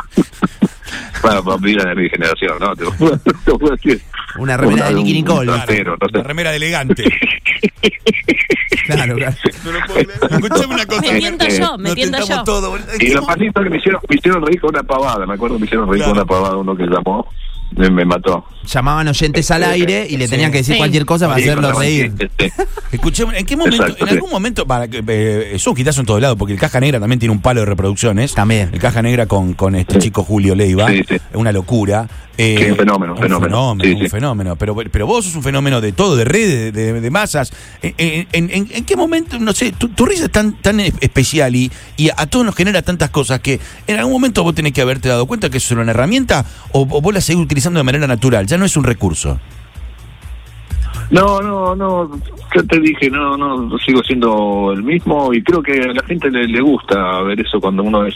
para 1.22 1.40
Bob 1.40 1.60
Dylan 1.60 1.94
de 1.94 2.02
mi 2.02 2.08
generación, 2.08 2.58
¿no? 2.60 2.74
Te, 2.74 2.84
te 3.44 3.50
voy 3.52 3.68
a 3.70 3.72
decir. 3.72 4.00
Una 4.38 4.56
remera 4.56 4.88
de 4.88 4.94
Nicky 4.94 5.10
un 5.10 5.16
Nicole. 5.16 5.46
no 5.46 5.66
sé. 5.66 5.84
La 6.12 6.22
remera 6.22 6.50
de 6.50 6.56
elegante. 6.56 7.04
Claro, 8.86 9.14
claro. 9.16 9.36
Escuchame 9.44 10.74
una 10.74 10.86
cosa. 10.86 11.12
Me 11.12 11.18
tiento 11.20 11.46
yo, 11.48 11.78
me 11.78 11.84
Nos 11.90 11.94
tiento 11.94 12.18
yo. 12.26 12.42
todo. 12.44 12.76
Y 12.98 13.10
los 13.12 13.24
patitos 13.24 13.62
que 13.64 13.70
me 13.70 13.76
hicieron, 13.76 14.00
me 14.08 14.16
hicieron 14.16 14.44
reír 14.46 14.60
con 14.60 14.70
una 14.70 14.82
pavada, 14.82 15.26
me 15.26 15.34
acuerdo 15.34 15.56
que 15.56 15.60
me 15.60 15.66
hicieron 15.66 15.88
reír 15.88 16.02
Claro. 16.02 16.12
con 16.12 16.18
una 16.22 16.26
pavada 16.26 16.56
uno 16.56 16.76
que 16.76 16.84
llamó, 16.84 17.28
me, 17.76 17.90
me 17.90 18.04
mató. 18.04 18.44
Llamaban 18.66 19.08
oyentes 19.08 19.50
al 19.50 19.64
aire 19.64 20.06
y 20.08 20.16
le 20.16 20.26
Sí. 20.26 20.30
tenían 20.32 20.50
que 20.52 20.58
decir 20.58 20.74
Sí. 20.74 20.78
cualquier 20.78 21.06
cosa 21.06 21.26
para 21.28 21.38
Sí, 21.40 21.48
hacerlo 21.48 21.72
reír. 21.72 22.12
este, 22.18 22.52
Escuchemos, 22.92 23.34
¿en 23.34 23.46
qué 23.46 23.56
momento, 23.56 23.82
Exacto, 23.84 24.04
en 24.04 24.08
sí. 24.10 24.14
algún 24.16 24.30
momento, 24.30 24.66
para 24.66 24.88
que 24.88 25.02
eh, 25.06 25.52
es 25.54 25.66
un 25.66 25.74
quitazo 25.74 26.00
en 26.00 26.06
todos 26.06 26.20
lados, 26.20 26.36
porque 26.36 26.52
el 26.52 26.58
Caja 26.60 26.80
Negra 26.80 27.00
también 27.00 27.18
tiene 27.18 27.32
un 27.32 27.40
palo 27.40 27.60
de 27.60 27.66
reproducciones. 27.66 28.34
También. 28.34 28.70
El 28.72 28.80
Caja 28.80 29.02
Negra 29.02 29.26
con, 29.26 29.54
con 29.54 29.74
este 29.74 29.98
chico 29.98 30.24
Julio 30.24 30.54
Leiva. 30.54 30.88
Sí, 30.88 31.02
sí. 31.08 31.14
Es 31.14 31.20
una 31.34 31.52
locura. 31.52 32.08
Eh, 32.42 32.56
Sí, 32.64 32.70
un 32.70 32.76
fenómeno, 32.78 33.12
un 33.12 33.18
fenómeno. 33.18 33.76
Sí, 33.82 33.92
un 33.92 33.98
sí. 34.00 34.08
fenómeno. 34.08 34.56
Pero, 34.56 34.74
pero 34.90 35.06
vos 35.06 35.24
sos 35.26 35.34
un 35.36 35.42
fenómeno 35.42 35.80
de 35.82 35.92
todo, 35.92 36.16
de 36.16 36.24
redes, 36.24 36.72
de, 36.72 36.92
de- 36.92 37.00
de 37.00 37.10
masas. 37.10 37.52
¿En, 37.82 37.94
en- 38.32 38.50
en- 38.50 38.68
en 38.72 38.84
qué 38.84 38.96
momento, 38.96 39.38
no 39.38 39.52
sé, 39.52 39.72
tu, 39.72 39.88
tu 39.88 40.06
risa 40.06 40.24
es 40.24 40.32
tan, 40.32 40.54
tan 40.62 40.80
es- 40.80 40.94
especial 41.00 41.54
y, 41.54 41.70
y 41.98 42.08
a 42.08 42.26
todos 42.26 42.46
nos 42.46 42.54
genera 42.56 42.80
tantas 42.82 43.10
cosas 43.10 43.40
que 43.40 43.60
en 43.86 43.98
algún 43.98 44.12
momento 44.14 44.42
vos 44.42 44.54
tenés 44.54 44.72
que 44.72 44.80
haberte 44.80 45.08
dado 45.08 45.26
cuenta 45.26 45.50
que 45.50 45.58
eso 45.58 45.74
era 45.74 45.82
una 45.82 45.90
herramienta 45.92 46.44
o, 46.72 46.80
o 46.82 47.00
vos 47.02 47.12
la 47.14 47.20
seguís 47.20 47.42
utilizando 47.42 47.50
utilizando 47.50 47.80
de 47.80 47.84
manera 47.84 48.06
natural, 48.06 48.46
ya 48.46 48.56
no 48.56 48.64
es 48.64 48.76
un 48.76 48.84
recurso. 48.84 49.38
No, 51.10 51.40
no, 51.42 51.74
no, 51.74 52.10
ya 52.54 52.62
te 52.62 52.78
dije, 52.78 53.10
no, 53.10 53.36
no, 53.36 53.76
sigo 53.78 54.02
siendo 54.04 54.72
el 54.72 54.82
mismo 54.84 55.34
y 55.34 55.42
creo 55.42 55.60
que 55.62 55.72
a 55.72 55.92
la 55.92 56.02
gente 56.04 56.30
le, 56.30 56.46
le 56.46 56.60
gusta 56.60 57.20
ver 57.22 57.40
eso 57.40 57.60
cuando 57.60 57.82
uno 57.82 58.06
es 58.06 58.14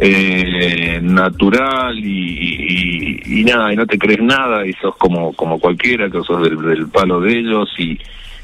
eh, 0.00 1.00
natural 1.02 1.98
y, 1.98 3.20
y- 3.24 3.40
y 3.40 3.44
nada, 3.44 3.72
y 3.72 3.76
no 3.76 3.86
te 3.86 3.98
crees 3.98 4.22
nada 4.22 4.66
y 4.66 4.72
sos 4.74 4.96
como 4.96 5.32
como 5.32 5.58
cualquiera, 5.58 6.08
que 6.10 6.22
sos 6.22 6.42
del, 6.42 6.88
palo 6.88 7.20
de 7.20 7.38
ellos 7.38 7.68
y, 7.78 7.98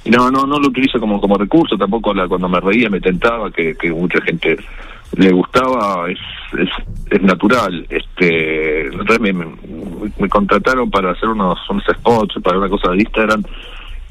y 0.05 0.11
no, 0.11 0.31
no, 0.31 0.47
no 0.47 0.59
lo 0.59 0.69
utilizo 0.69 0.99
como 0.99 1.21
como 1.21 1.37
recurso, 1.39 1.77
tampoco 1.77 2.13
la, 2.13 2.27
cuando 2.29 2.49
me 2.49 2.61
reía 2.61 2.91
me 2.91 3.01
tentaba, 3.01 3.51
que, 3.51 3.77
mucha 3.91 4.21
gente 4.23 4.57
le 5.17 5.31
gustaba, 5.31 6.11
es, 6.11 6.19
es, 7.11 7.23
natural. 7.23 7.87
Este, 7.89 8.91
me, 9.21 9.33
me, 9.33 9.47
me 10.19 10.29
contrataron 10.29 10.91
para 10.91 11.13
hacer 11.13 11.29
unos, 11.29 11.59
unos 11.71 11.85
spots 11.85 12.35
para 12.43 12.59
una 12.59 12.69
cosa 12.69 12.91
de 12.91 12.99
Instagram 12.99 13.45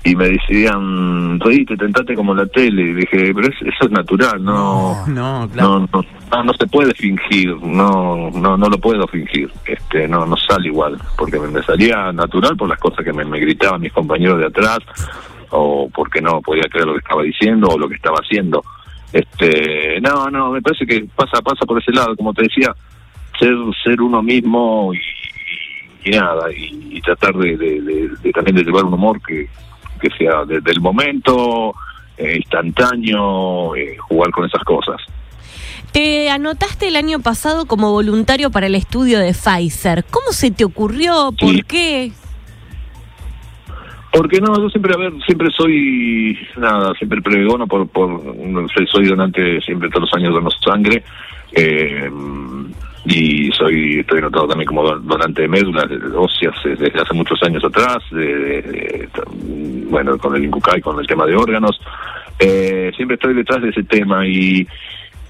y 0.06 0.16
me 0.18 0.28
decían, 0.30 1.40
reíte, 1.40 1.78
tentate 1.78 2.14
como 2.16 2.34
la 2.36 2.46
tele. 2.48 2.82
Y 2.82 2.94
dije, 2.94 3.34
pero 3.34 3.48
es- 3.48 3.62
eso 3.62 3.86
es 3.86 3.92
natural, 3.92 4.44
no, 4.44 5.06
No, 5.08 5.50
claro. 5.54 5.80
no, 5.80 5.90
no, 5.94 6.06
no, 6.32 6.44
no 6.44 6.54
se 6.60 6.68
puede 6.68 6.94
fingir, 6.94 7.56
no, 7.62 8.30
no, 8.32 8.58
no 8.58 8.70
lo 8.70 8.78
puedo 8.78 9.08
fingir, 9.08 9.50
este, 9.66 10.08
no, 10.08 10.26
no 10.26 10.36
sale 10.36 10.68
igual, 10.68 10.98
porque 11.18 11.40
me, 11.40 11.48
me 11.48 11.64
salía 11.64 12.12
natural 12.12 12.58
por 12.58 12.68
las 12.68 12.80
cosas 12.80 13.06
que 13.06 13.14
me, 13.14 13.24
me 13.24 13.40
gritaban 13.40 13.80
mis 13.82 13.94
compañeros 13.94 14.40
de 14.40 14.48
atrás, 14.48 14.80
o 15.52 15.90
porque 15.94 16.20
no 16.22 16.42
podía 16.42 16.64
creer 16.70 16.88
lo 16.88 16.94
que 16.94 17.00
estaba 17.00 17.24
diciendo 17.24 17.68
o 17.70 17.78
lo 17.78 17.88
que 17.88 17.96
estaba 17.96 18.18
haciendo. 18.18 18.62
Este, 19.14 20.02
no, 20.02 20.30
no, 20.30 20.52
me 20.52 20.62
parece 20.62 20.86
que 20.86 21.06
pasa, 21.16 21.42
pasa 21.42 21.66
por 21.66 21.80
ese 21.80 21.92
lado, 21.92 22.16
como 22.16 22.34
te 22.34 22.42
decía, 22.44 22.74
ser, 23.40 23.56
ser 23.84 24.02
uno 24.02 24.22
mismo 24.24 24.92
y, 24.94 26.10
y 26.10 26.12
nada, 26.12 26.52
y, 26.52 26.98
y 26.98 27.02
tratar 27.02 27.36
de, 27.36 27.56
de- 27.56 27.82
de- 27.82 28.10
de 28.22 28.32
también 28.32 28.56
de 28.58 28.64
llevar 28.64 28.84
un 28.86 28.94
humor 28.96 29.22
que, 29.22 29.48
que 30.04 30.10
sea 30.18 30.44
de- 30.46 30.60
del 30.62 30.82
momento, 30.82 31.74
eh, 32.18 32.36
instantáneo, 32.38 33.76
eh, 33.76 33.98
jugar 33.98 34.32
con 34.32 34.46
esas 34.46 34.62
cosas. 34.64 34.98
Te 35.92 36.30
anotaste 36.30 36.88
el 36.88 36.96
año 36.96 37.20
pasado 37.20 37.66
como 37.66 37.92
voluntario 37.92 38.50
para 38.52 38.66
el 38.68 38.76
estudio 38.76 39.20
de 39.20 39.34
Pfizer. 39.34 40.04
¿Cómo 40.10 40.32
se 40.32 40.52
te 40.52 40.66
ocurrió? 40.66 41.32
¿Por 41.40 41.50
Sí. 41.52 41.64
qué? 41.68 42.12
Porque 44.12 44.40
no, 44.42 44.56
yo 44.62 44.70
siempre, 44.70 44.94
a 44.94 44.98
ver, 44.98 45.14
siempre 45.26 45.50
soy, 45.58 46.38
nada, 46.58 46.94
siempre 47.00 47.20
pregono 47.22 47.66
por, 47.66 47.88
por, 47.88 48.22
soy 48.92 49.08
donante 49.08 49.60
siempre 49.62 49.90
todos 49.90 50.02
los 50.02 50.14
años 50.14 50.34
dono 50.34 50.52
sangre, 50.52 51.04
eh, 51.52 52.12
y 53.06 53.52
soy, 53.52 54.00
estoy 54.00 54.20
anotado 54.20 54.48
también 54.48 54.68
como 54.68 54.84
don- 54.84 55.06
donante 55.06 55.42
de 55.42 55.48
médulas 55.48 55.86
óseas 56.16 56.56
desde 56.64 57.02
hace 57.02 57.14
muchos 57.14 57.42
años 57.44 57.64
atrás, 57.64 57.98
de, 58.12 59.10
bueno, 59.90 60.18
con 60.18 60.36
el 60.36 60.46
INCUCAI, 60.46 60.82
con 60.82 61.00
el 61.00 61.08
tema 61.08 61.26
de 61.26 61.36
órganos, 61.36 61.80
eh, 62.40 62.92
siempre 62.96 63.16
estoy 63.16 63.34
detrás 63.34 63.62
de 63.62 63.70
ese 63.70 63.84
tema 63.84 64.26
y, 64.26 64.66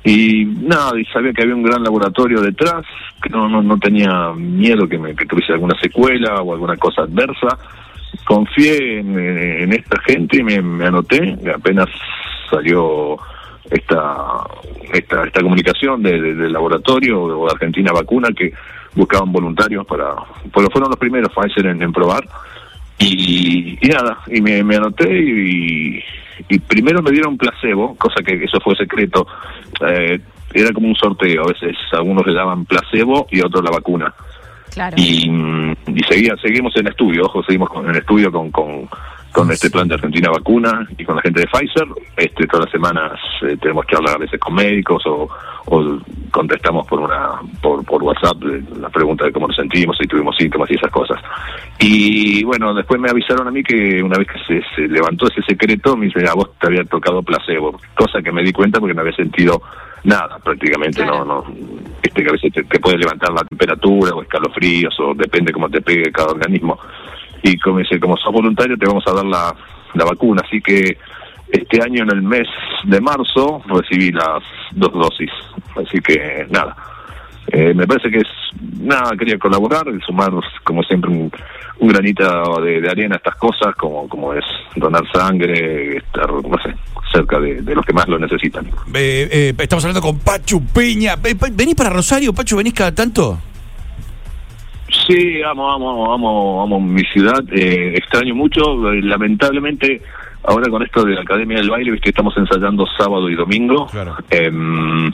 y 0.04 0.46
nada, 0.46 1.00
y 1.00 1.06
sabía 1.06 1.34
que 1.34 1.42
había 1.42 1.56
un 1.56 1.64
gran 1.64 1.84
laboratorio 1.84 2.42
detrás, 2.42 2.86
que 3.22 3.30
no, 3.30 3.50
no, 3.50 3.62
no 3.64 3.78
tenía 3.80 4.32
miedo 4.36 4.88
que, 4.88 4.98
me, 4.98 5.16
que 5.16 5.26
tuviese 5.26 5.54
alguna 5.54 5.78
secuela 5.80 6.42
o 6.42 6.54
alguna 6.54 6.78
cosa 6.78 7.04
adversa. 7.04 7.58
Confié 8.26 9.00
en, 9.00 9.74
esta 9.74 10.00
gente 10.02 10.38
y 10.38 10.44
me, 10.44 10.62
me 10.62 10.86
anoté, 10.86 11.36
apenas 11.54 11.88
salió 12.50 13.18
esta 13.72 14.44
esta, 14.94 15.24
esta 15.26 15.42
comunicación 15.42 16.04
de- 16.04 16.22
de- 16.22 16.36
del 16.36 16.54
laboratorio 16.54 17.28
de 17.46 17.52
Argentina 17.52 17.92
Vacuna 17.92 18.30
que 18.36 18.54
buscaban 18.96 19.32
voluntarios 19.32 19.86
para, 19.88 20.14
pues 20.52 20.68
fueron 20.72 20.90
los 20.90 21.00
primeros 21.00 21.32
Pfizer 21.34 21.66
en, 21.68 21.82
en 21.82 21.92
probar 21.92 22.24
y, 23.00 23.78
y 23.82 23.90
nada, 23.90 24.20
y 24.28 24.40
me, 24.42 24.64
me 24.64 24.76
anoté 24.76 25.10
y, 25.12 26.04
y 26.50 26.60
primero 26.60 27.02
me 27.02 27.12
dieron 27.12 27.38
placebo, 27.38 27.96
cosa 27.96 28.22
que 28.24 28.44
eso 28.44 28.60
fue 28.60 28.76
secreto, 28.76 29.26
eh, 29.88 30.20
era 30.54 30.72
como 30.72 30.88
un 30.88 30.96
sorteo, 30.96 31.44
a 31.44 31.48
veces 31.48 31.76
algunos 31.94 32.26
le 32.28 32.34
daban 32.36 32.66
placebo 32.66 33.28
y 33.32 33.42
otros 33.42 33.64
la 33.64 33.72
vacuna. 33.72 34.14
Claro. 34.72 34.96
Y, 34.98 35.30
y 35.88 36.00
seguía, 36.08 36.36
seguimos 36.42 36.76
en 36.78 36.88
estudio, 36.88 37.24
ojo, 37.26 37.44
seguimos 37.44 37.70
con, 37.70 37.90
en 37.90 37.96
estudio 37.96 38.32
con, 38.32 38.52
con, 38.52 38.88
con 39.34 39.52
este 39.52 39.70
plan 39.70 39.88
de 39.88 39.96
Argentina 39.96 40.30
Vacuna 40.30 40.88
y 40.98 41.04
con 41.04 41.16
la 41.16 41.22
gente 41.24 41.42
de 41.42 41.48
Pfizer. 41.48 41.88
Este, 42.16 42.46
todas 42.46 42.66
las 42.66 42.72
semanas 42.72 43.20
eh, 43.42 43.58
tenemos 43.60 43.84
que 43.86 43.96
hablar 43.96 44.16
a 44.16 44.20
veces 44.20 44.40
con 44.40 44.54
médicos 44.54 45.04
o, 45.08 45.28
o 45.66 45.98
contestamos 46.32 46.88
por 46.88 47.00
una 47.00 47.42
por, 47.62 47.84
por 47.84 48.04
WhatsApp 48.04 48.38
eh, 48.44 48.62
la 48.80 48.90
pregunta 48.90 49.26
de 49.26 49.32
cómo 49.32 49.48
nos 49.48 49.56
sentimos, 49.56 49.98
si 50.00 50.08
tuvimos 50.08 50.36
síntomas 50.38 50.70
y 50.70 50.76
esas 50.76 50.92
cosas. 50.92 51.20
Y 51.80 52.44
bueno, 52.44 52.74
después 52.76 53.02
me 53.02 53.10
avisaron 53.10 53.48
a 53.48 53.52
mí 53.52 53.64
que 53.64 54.02
una 54.04 54.18
vez 54.18 54.28
que 54.28 54.40
se, 54.46 54.64
se 54.76 54.88
levantó 54.88 55.28
ese 55.28 55.42
secreto, 55.42 55.98
me 55.98 56.06
dice, 56.06 56.28
a 56.28 56.34
vos 56.36 56.52
te 56.60 56.68
había 56.68 56.84
tocado 56.86 57.24
placebo, 57.24 57.80
cosa 57.96 58.22
que 58.22 58.32
me 58.32 58.44
di 58.44 58.54
cuenta 58.54 58.80
porque 58.80 58.94
no 58.94 59.02
había 59.02 59.16
sentido 59.16 59.62
nada 60.04 60.38
prácticamente, 60.44 61.02
Claro. 61.02 61.26
no, 61.26 61.42
no, 61.42 61.56
este 62.04 62.24
que 62.24 62.30
a 62.30 62.34
veces 62.34 62.54
te, 62.54 62.64
te 62.66 62.80
puede 62.80 62.98
levantar 62.98 63.32
la 63.32 63.44
temperatura 63.46 64.14
o 64.14 64.22
escalofríos 64.22 64.94
o 65.00 65.14
depende 65.16 65.52
cómo 65.52 65.70
te 65.70 65.82
pegue 65.82 66.12
cada 66.12 66.30
organismo. 66.34 66.78
Y 67.44 67.58
como 67.60 67.80
dice, 67.80 68.00
como 68.00 68.18
sos 68.18 68.34
voluntario 68.34 68.78
te 68.78 68.88
vamos 68.88 69.04
a 69.06 69.14
dar 69.14 69.26
la, 69.26 69.56
la 69.94 70.06
vacuna, 70.06 70.42
así 70.46 70.62
que 70.62 70.98
este 71.52 71.82
año 71.84 72.04
en 72.04 72.10
el 72.10 72.22
mes 72.24 72.48
de 72.86 73.00
marzo 73.00 73.62
recibí 73.68 74.12
las 74.12 74.42
dos 74.72 74.94
dosis, 74.94 75.30
así 75.76 76.00
que 76.02 76.48
nada. 76.50 76.76
Eh, 77.48 77.74
me 77.76 77.86
parece 77.86 78.10
que 78.10 78.18
es, 78.18 78.28
nada, 78.80 79.12
quería 79.18 79.38
colaborar, 79.38 79.84
y 79.88 80.00
sumar 80.02 80.32
como 80.64 80.82
siempre 80.84 81.12
un, 81.12 81.32
un 81.80 81.88
granito 81.88 82.62
de, 82.62 82.90
arena 82.90 83.16
a 83.16 83.18
estas 83.18 83.36
cosas, 83.36 83.76
como, 83.76 84.08
como 84.08 84.34
es 84.34 84.46
donar 84.76 85.04
sangre, 85.14 85.98
estar, 85.98 86.32
no 86.32 86.58
sé, 86.64 86.74
cerca 87.12 87.40
de, 87.40 87.62
de 87.62 87.76
los 87.76 87.86
que 87.86 87.94
más 87.94 88.08
lo 88.08 88.18
necesitan. 88.18 88.66
Eh, 88.94 89.30
eh, 89.32 89.54
estamos 89.58 89.84
hablando 89.84 90.02
con 90.02 90.20
Pachu 90.20 90.64
Peña. 90.68 91.16
¿Venís 91.18 91.76
para 91.76 91.90
Rosario, 91.90 92.34
Pachu? 92.34 92.58
¿Venís 92.58 92.74
cada 92.74 92.94
tanto? 92.96 93.38
Sí, 95.08 95.42
amo, 95.42 95.72
amo, 95.72 96.14
amo, 96.14 96.64
amo 96.64 96.80
mi 96.80 97.04
ciudad. 97.06 97.44
Eh, 97.52 97.94
extraño 97.96 98.36
mucho. 98.36 98.92
eh, 98.92 99.02
lamentablemente, 99.02 100.02
ahora 100.44 100.70
con 100.70 100.84
esto 100.84 101.04
de 101.04 101.16
la 101.16 101.22
Academia 101.22 101.58
del 101.58 101.70
Baile, 101.70 101.92
viste, 101.92 102.10
estamos 102.10 102.36
ensayando 102.38 102.86
sábado 102.98 103.30
y 103.30 103.36
domingo. 103.36 103.88
Claro. 103.88 104.16
Em, 104.30 105.12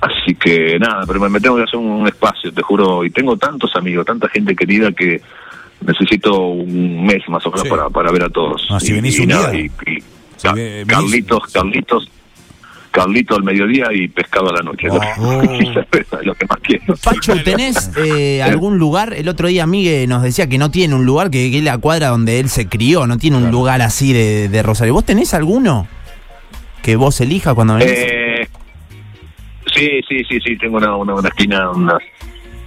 así 0.00 0.34
que 0.36 0.78
nada, 0.78 1.02
pero 1.06 1.20
me, 1.28 1.40
tengo 1.40 1.56
que 1.56 1.62
hacer 1.64 1.78
un, 1.78 2.06
espacio, 2.06 2.52
te 2.52 2.62
juro. 2.62 3.04
Y 3.04 3.10
tengo 3.10 3.36
tantos 3.36 3.74
amigos, 3.76 4.06
tanta 4.06 4.28
gente 4.28 4.54
querida 4.54 4.92
que 4.92 5.20
necesito 5.80 6.38
un 6.40 7.04
mes 7.04 7.22
más 7.28 7.44
o 7.46 7.50
menos 7.50 7.64
Sí. 7.64 7.68
para, 7.70 7.90
para 7.90 8.10
ver 8.12 8.24
a 8.24 8.28
todos. 8.30 8.66
Ah, 8.70 8.80
si 8.80 8.92
Y- 8.92 8.94
venís 8.94 9.18
y 9.18 9.22
un 9.22 9.28
nada, 9.28 9.50
día. 9.50 9.60
y- 9.86 9.90
y 9.90 9.98
Si 10.36 10.48
Carlitos, 10.86 11.52
Carlitos. 11.52 12.08
Carlito 12.96 13.34
al 13.36 13.42
mediodía 13.42 13.88
y 13.92 14.08
pescado 14.08 14.48
a 14.48 14.54
la 14.54 14.62
noche. 14.62 14.88
Oh. 14.90 15.42
es 15.52 16.24
lo 16.24 16.34
que 16.34 16.46
más 16.46 16.58
quiero. 16.62 16.94
Pacho, 16.96 17.34
¿tenés 17.44 17.90
eh, 17.98 18.42
algún 18.42 18.78
lugar? 18.78 19.12
El 19.12 19.28
otro 19.28 19.48
día 19.48 19.66
Migue 19.66 20.06
nos 20.06 20.22
decía 20.22 20.48
que 20.48 20.56
no 20.56 20.70
tiene 20.70 20.94
un 20.94 21.04
lugar, 21.04 21.30
que, 21.30 21.50
que 21.50 21.58
es 21.58 21.64
la 21.64 21.76
cuadra 21.76 22.08
donde 22.08 22.40
él 22.40 22.48
se 22.48 22.68
crió, 22.70 23.06
no 23.06 23.18
tiene 23.18 23.36
un 23.36 23.50
lugar 23.50 23.82
así 23.82 24.14
de, 24.14 24.48
de 24.48 24.62
Rosario. 24.62 24.94
¿Vos 24.94 25.04
tenés 25.04 25.34
alguno 25.34 25.86
que 26.82 26.96
vos 26.96 27.20
elijas 27.20 27.52
cuando 27.52 27.74
venís? 27.74 27.90
Eh, 27.94 28.48
sí, 29.74 30.00
sí, 30.08 30.24
sí, 30.26 30.38
sí, 30.42 30.56
tengo 30.56 30.78
una, 30.78 30.96
una, 30.96 31.14
una 31.16 31.28
esquina, 31.28 31.70
una, 31.70 31.98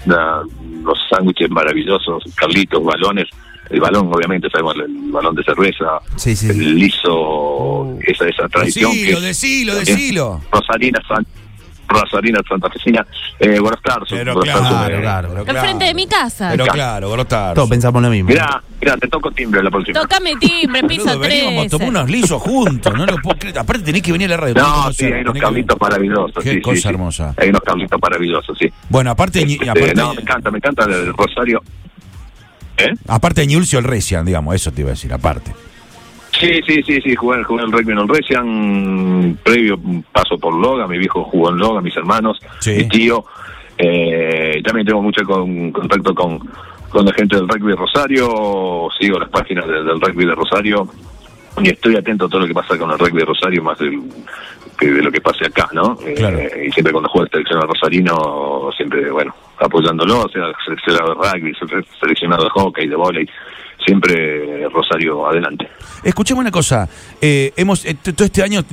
una- 0.05 0.41
unos 0.79 0.99
sándwiches 1.09 1.49
maravillosos, 1.49 2.23
Carlitos, 2.35 2.83
balones, 2.83 3.25
el 3.69 3.79
balón, 3.79 4.09
obviamente, 4.13 4.49
sabemos 4.49 4.75
el, 4.75 4.81
el 4.81 5.11
balón 5.11 5.35
de 5.35 5.43
cerveza, 5.43 5.99
Sí, 6.15 6.35
sí, 6.35 6.49
el 6.49 6.75
liso, 6.75 7.97
esa, 8.01 8.27
esa 8.27 8.47
tradición. 8.49 8.91
que 8.91 8.97
Decilo, 8.99 9.17
es- 9.17 9.23
decilo, 9.23 9.75
decilo. 9.75 10.41
Rosarina, 10.51 10.99
San, 11.07 11.25
Rosarina, 11.87 12.39
Santafesina, 12.47 13.05
eh, 13.39 13.59
buenos 13.59 13.81
tardes. 13.81 14.09
Pero 14.11 14.35
buenos 14.35 14.55
claro, 14.59 14.75
tardes, 14.75 14.99
claro, 15.01 15.27
pero 15.29 15.39
Al 15.39 15.45
claro. 15.45 15.59
frente 15.61 15.85
de 15.85 15.93
mi 15.95 16.05
casa. 16.07 16.49
Pero 16.51 16.65
claro, 16.67 17.09
Grotar. 17.11 17.55
Todos 17.55 17.67
pensamos 17.69 17.99
lo 18.03 18.09
mismo. 18.11 18.29
Mirá, 18.29 18.61
mirá, 18.79 18.95
te 18.97 19.07
toco 19.07 19.31
timbre 19.31 19.63
la 19.63 19.71
próxima. 19.71 19.99
Tocame 19.99 20.35
timbre, 20.35 20.83
piso 20.83 21.05
Boludo, 21.05 21.21
13. 21.21 21.45
veníamos, 21.45 21.67
tomamos 21.71 21.89
unos 21.89 22.09
lisos 22.11 22.41
juntos, 22.43 22.93
no 22.95 23.05
lo 23.07 23.17
puedo 23.17 23.39
creer. 23.39 23.57
Aparte 23.57 23.83
tenés 23.83 24.03
que 24.03 24.11
venir 24.11 24.27
a 24.27 24.31
la 24.31 24.37
radio. 24.37 24.53
que 24.53 24.61
No, 24.61 24.93
sí, 24.93 25.05
hay 25.05 25.11
unos 25.13 25.23
tenés 25.23 25.33
que- 25.33 25.39
cablitos 25.39 25.77
maravillosos. 25.81 26.43
Qué 26.43 26.51
sí, 26.53 26.61
cosa 26.61 26.81
sí. 26.81 26.87
hermosa. 26.89 27.33
Hay 27.37 27.49
unos 27.49 27.61
cablitos 27.61 27.99
maravillosos, 27.99 28.57
sí. 28.59 28.71
Bueno, 28.89 29.09
aparte, 29.09 29.41
Este, 29.41 29.67
aparte, 29.69 29.95
no, 29.95 30.13
me 30.13 30.21
encanta, 30.21 30.51
me 30.51 30.57
encanta 30.57 30.83
el 30.85 31.11
Rosario. 31.13 31.63
¿Eh? 32.79 32.93
aparte 33.07 33.41
de 33.41 33.47
Ñulcio 33.47 33.79
el 33.79 33.85
Recian, 33.85 34.25
digamos, 34.25 34.55
eso 34.55 34.71
te 34.71 34.81
iba 34.81 34.89
a 34.89 34.93
decir, 34.93 35.11
aparte. 35.13 35.53
Sí, 36.39 36.61
sí, 36.65 36.81
sí, 36.83 37.01
sí, 37.01 37.15
jugué, 37.15 37.43
jugué 37.43 37.63
en 37.63 37.67
el 37.67 37.71
rugby 37.73 37.91
en 37.91 37.97
el 37.99 38.07
Recian, 38.07 39.37
previo 39.43 39.77
paso 40.13 40.37
por 40.37 40.53
Loga, 40.53 40.87
mi 40.87 40.97
viejo 40.97 41.23
jugó 41.25 41.49
en 41.49 41.57
Loga, 41.57 41.81
mis 41.81 41.95
hermanos, 41.97 42.39
Sí. 42.59 42.71
mi 42.71 42.87
tío. 42.87 43.25
Eh, 43.77 44.61
también 44.63 44.85
tengo 44.85 45.01
mucho 45.01 45.23
con- 45.25 45.71
contacto 45.71 46.13
con, 46.13 46.39
con 46.89 47.05
la 47.05 47.13
gente 47.13 47.35
del 47.35 47.47
rugby 47.47 47.71
de 47.71 47.75
Rosario, 47.77 48.87
sigo 48.99 49.19
las 49.19 49.29
páginas 49.29 49.65
de- 49.67 49.83
del 49.83 49.99
rugby 49.99 50.25
de 50.25 50.35
Rosario 50.35 50.87
y 51.61 51.69
estoy 51.69 51.95
atento 51.95 52.25
a 52.25 52.29
todo 52.29 52.41
lo 52.41 52.47
que 52.47 52.53
pasa 52.53 52.77
con 52.77 52.91
el 52.91 52.99
rugby 52.99 53.19
de 53.19 53.25
Rosario, 53.25 53.63
más 53.63 53.77
del, 53.79 53.99
que 54.79 54.91
de 54.91 55.01
lo 55.01 55.11
que 55.11 55.21
pase 55.21 55.45
acá, 55.45 55.69
¿no? 55.73 55.97
Eh, 56.05 56.67
y 56.67 56.71
siempre 56.71 56.93
cuando 56.93 57.09
juega 57.09 57.25
el 57.25 57.31
seleccionado 57.31 57.67
rosarino, 57.67 58.69
siempre, 58.75 59.11
bueno, 59.11 59.35
apoyándolo, 59.57 60.27
sea 60.29 60.51
seleccionado 60.65 61.15
de 61.15 61.15
rugby, 61.15 61.53
seleccionado 61.99 62.43
de 62.45 62.49
hockey, 62.51 62.87
de 62.87 62.95
volei, 62.95 63.29
siempre 63.89 64.67
Rosario 64.69 65.27
adelante. 65.27 65.67
Escuchemos 66.03 66.41
una 66.41 66.51
cosa. 66.51 66.87
eh, 67.21 67.51
hemos 67.57 67.83
eh, 67.85 67.95
todo 67.95 68.23
este 68.23 68.43
año 68.43 68.63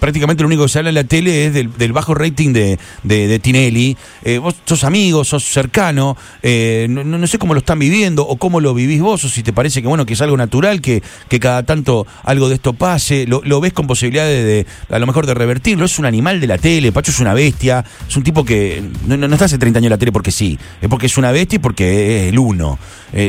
prácticamente 0.00 0.42
lo 0.42 0.46
único 0.46 0.62
que 0.62 0.68
se 0.70 0.78
habla 0.78 0.88
en 0.88 0.94
la 0.94 1.04
tele 1.04 1.46
es 1.46 1.52
del, 1.52 1.92
bajo 1.92 2.14
rating 2.14 2.52
de, 2.54 2.78
de, 3.02 3.38
Tinelli. 3.38 3.96
Eh, 4.24 4.38
vos 4.38 4.56
sos 4.64 4.84
amigo, 4.84 5.22
sos 5.24 5.44
cercano. 5.44 6.16
no, 6.42 7.04
no- 7.04 7.26
sé 7.28 7.38
cómo 7.38 7.52
lo 7.52 7.58
están 7.60 7.78
viviendo 7.78 8.26
o 8.26 8.38
cómo 8.38 8.58
lo 8.58 8.72
vivís 8.72 9.02
vos 9.02 9.22
o 9.22 9.28
si 9.28 9.42
te 9.42 9.52
parece 9.52 9.82
que 9.82 9.88
bueno 9.88 10.06
que 10.06 10.14
es 10.14 10.22
algo 10.22 10.34
natural 10.38 10.80
que, 10.80 11.02
que 11.28 11.38
cada 11.38 11.62
tanto 11.62 12.06
algo 12.24 12.48
de 12.48 12.54
esto 12.54 12.72
pase. 12.72 13.26
Lo, 13.26 13.42
lo 13.44 13.60
ves 13.60 13.74
con 13.74 13.86
posibilidades 13.86 14.44
de, 14.46 14.66
a 14.94 14.98
lo 14.98 15.06
mejor 15.06 15.26
de 15.26 15.34
revertirlo. 15.34 15.84
Es 15.84 15.98
un 15.98 16.06
animal 16.06 16.40
de 16.40 16.46
la 16.46 16.56
tele. 16.56 16.90
Pacho 16.90 17.10
es 17.10 17.20
una 17.20 17.34
bestia. 17.34 17.84
Es 18.08 18.16
un 18.16 18.22
tipo 18.22 18.46
que 18.46 18.82
no, 19.06 19.18
no, 19.18 19.28
no 19.28 19.34
está 19.34 19.44
hace 19.44 19.58
30 19.58 19.78
años 19.78 19.86
en 19.88 19.90
la 19.90 19.98
tele 19.98 20.10
porque 20.12 20.30
sí. 20.30 20.58
Es 20.80 20.88
porque 20.88 21.04
es 21.06 21.18
una 21.18 21.32
bestia 21.32 21.56
y 21.56 21.58
porque 21.58 22.24
es 22.24 22.32
el 22.32 22.38
uno. 22.38 22.78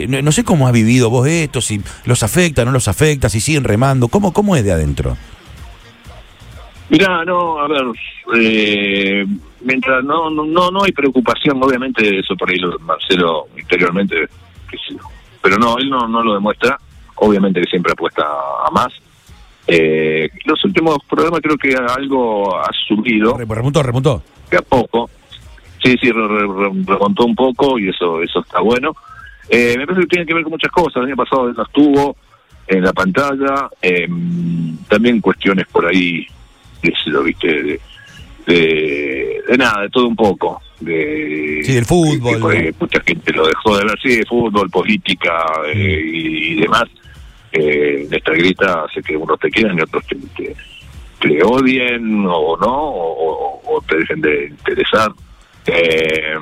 No, 0.08 0.22
no 0.22 0.32
sé 0.32 0.44
cómo 0.44 0.66
has 0.68 0.74
vivido 0.74 1.09
vos 1.10 1.28
esto, 1.28 1.62
si 1.62 1.82
los 2.06 2.24
afecta, 2.24 2.66
no 2.66 2.72
los 2.72 2.88
afecta, 2.88 3.30
si 3.30 3.40
siguen 3.40 3.64
remando. 3.64 4.08
¿Cómo, 4.08 4.32
cómo 4.34 4.56
es 4.56 4.64
de 4.64 4.72
adentro? 4.72 5.18
Mirá, 6.90 7.24
no, 7.24 7.60
a 7.60 7.68
ver, 7.68 7.84
eh, 8.36 9.26
mientras 9.62 10.04
no, 10.04 10.30
no 10.32 10.44
no 10.46 10.72
no 10.72 10.84
hay 10.84 10.92
preocupación, 10.92 11.62
obviamente 11.64 12.20
eso 12.20 12.36
por 12.36 12.50
ahí 12.50 12.58
lo 12.58 12.80
Marcelo 12.80 13.46
interiormente, 13.58 14.16
qué 14.70 14.78
sé 14.78 14.94
yo. 14.96 15.00
pero 15.42 15.58
no, 15.58 15.78
él 15.78 15.88
no, 15.90 16.08
no 16.08 16.24
lo 16.24 16.34
demuestra, 16.34 16.80
obviamente 17.18 17.62
que 17.62 17.70
siempre 17.70 17.92
apuesta 17.92 18.24
a 18.24 18.72
más. 18.72 18.92
Eh, 19.68 20.30
los 20.46 20.66
últimos 20.66 20.98
programas 21.08 21.42
creo 21.42 21.56
que 21.58 21.76
algo 21.76 22.58
ha 22.60 22.72
subido, 22.88 23.38
Re- 23.38 23.46
Remontó, 23.48 23.84
remontó. 23.84 24.24
de 24.50 24.58
a 24.58 24.62
poco. 24.64 25.12
Sí, 25.84 25.96
sí, 26.02 26.12
re- 26.12 26.28
re- 26.28 26.48
re- 26.48 26.84
remontó 26.88 27.26
un 27.26 27.36
poco 27.36 27.78
y 27.78 27.90
eso 27.90 28.20
eso 28.24 28.40
está 28.40 28.62
bueno. 28.62 28.96
Eh, 29.50 29.76
me 29.78 29.86
parece 29.86 30.02
que 30.04 30.08
tiene 30.08 30.26
que 30.26 30.34
ver 30.34 30.44
con 30.44 30.52
muchas 30.52 30.72
cosas. 30.72 30.98
El 30.98 31.06
año 31.10 31.16
pasado 31.16 31.50
él 31.50 31.56
no 31.58 31.64
estuvo 31.64 32.16
en 32.68 32.84
la 32.84 32.94
pantalla. 32.94 33.70
eh, 33.82 34.08
también 34.88 35.20
cuestiones 35.22 35.66
por 35.68 35.86
ahí, 35.88 36.26
qué 36.82 36.90
sé 36.92 37.12
yo, 37.12 37.24
viste, 37.24 37.48
de, 37.48 37.80
de, 38.48 39.42
de 39.48 39.58
nada, 39.58 39.84
de 39.84 39.90
todo 39.90 40.08
un 40.08 40.16
poco. 40.16 40.62
De, 40.80 41.62
Sí, 41.64 41.74
del 41.74 41.86
fútbol, 41.86 42.40
mucha 42.80 43.02
gente 43.02 43.34
lo 43.34 43.48
dejó 43.48 43.78
de 43.78 43.84
ver, 43.86 44.00
sí, 44.02 44.16
de 44.18 44.26
fútbol, 44.26 44.70
política 44.70 45.44
eh, 45.74 46.02
y, 46.06 46.54
y 46.54 46.62
demás. 46.62 46.86
Eh, 47.52 48.08
esta 48.12 48.32
grita 48.34 48.86
hace 48.86 49.02
que 49.02 49.18
unos 49.18 49.40
te 49.40 49.50
quieran 49.50 49.78
y 49.78 49.82
otros 49.82 50.06
te, 50.06 50.16
te- 50.38 50.56
te 51.20 51.44
odien 51.44 52.26
o 52.28 52.56
no, 52.58 52.68
o, 52.68 53.62
o- 53.66 53.76
o 53.78 53.82
te 53.82 53.98
dejen 53.98 54.22
de 54.22 54.46
interesar. 54.48 55.12
Eh, 55.66 56.36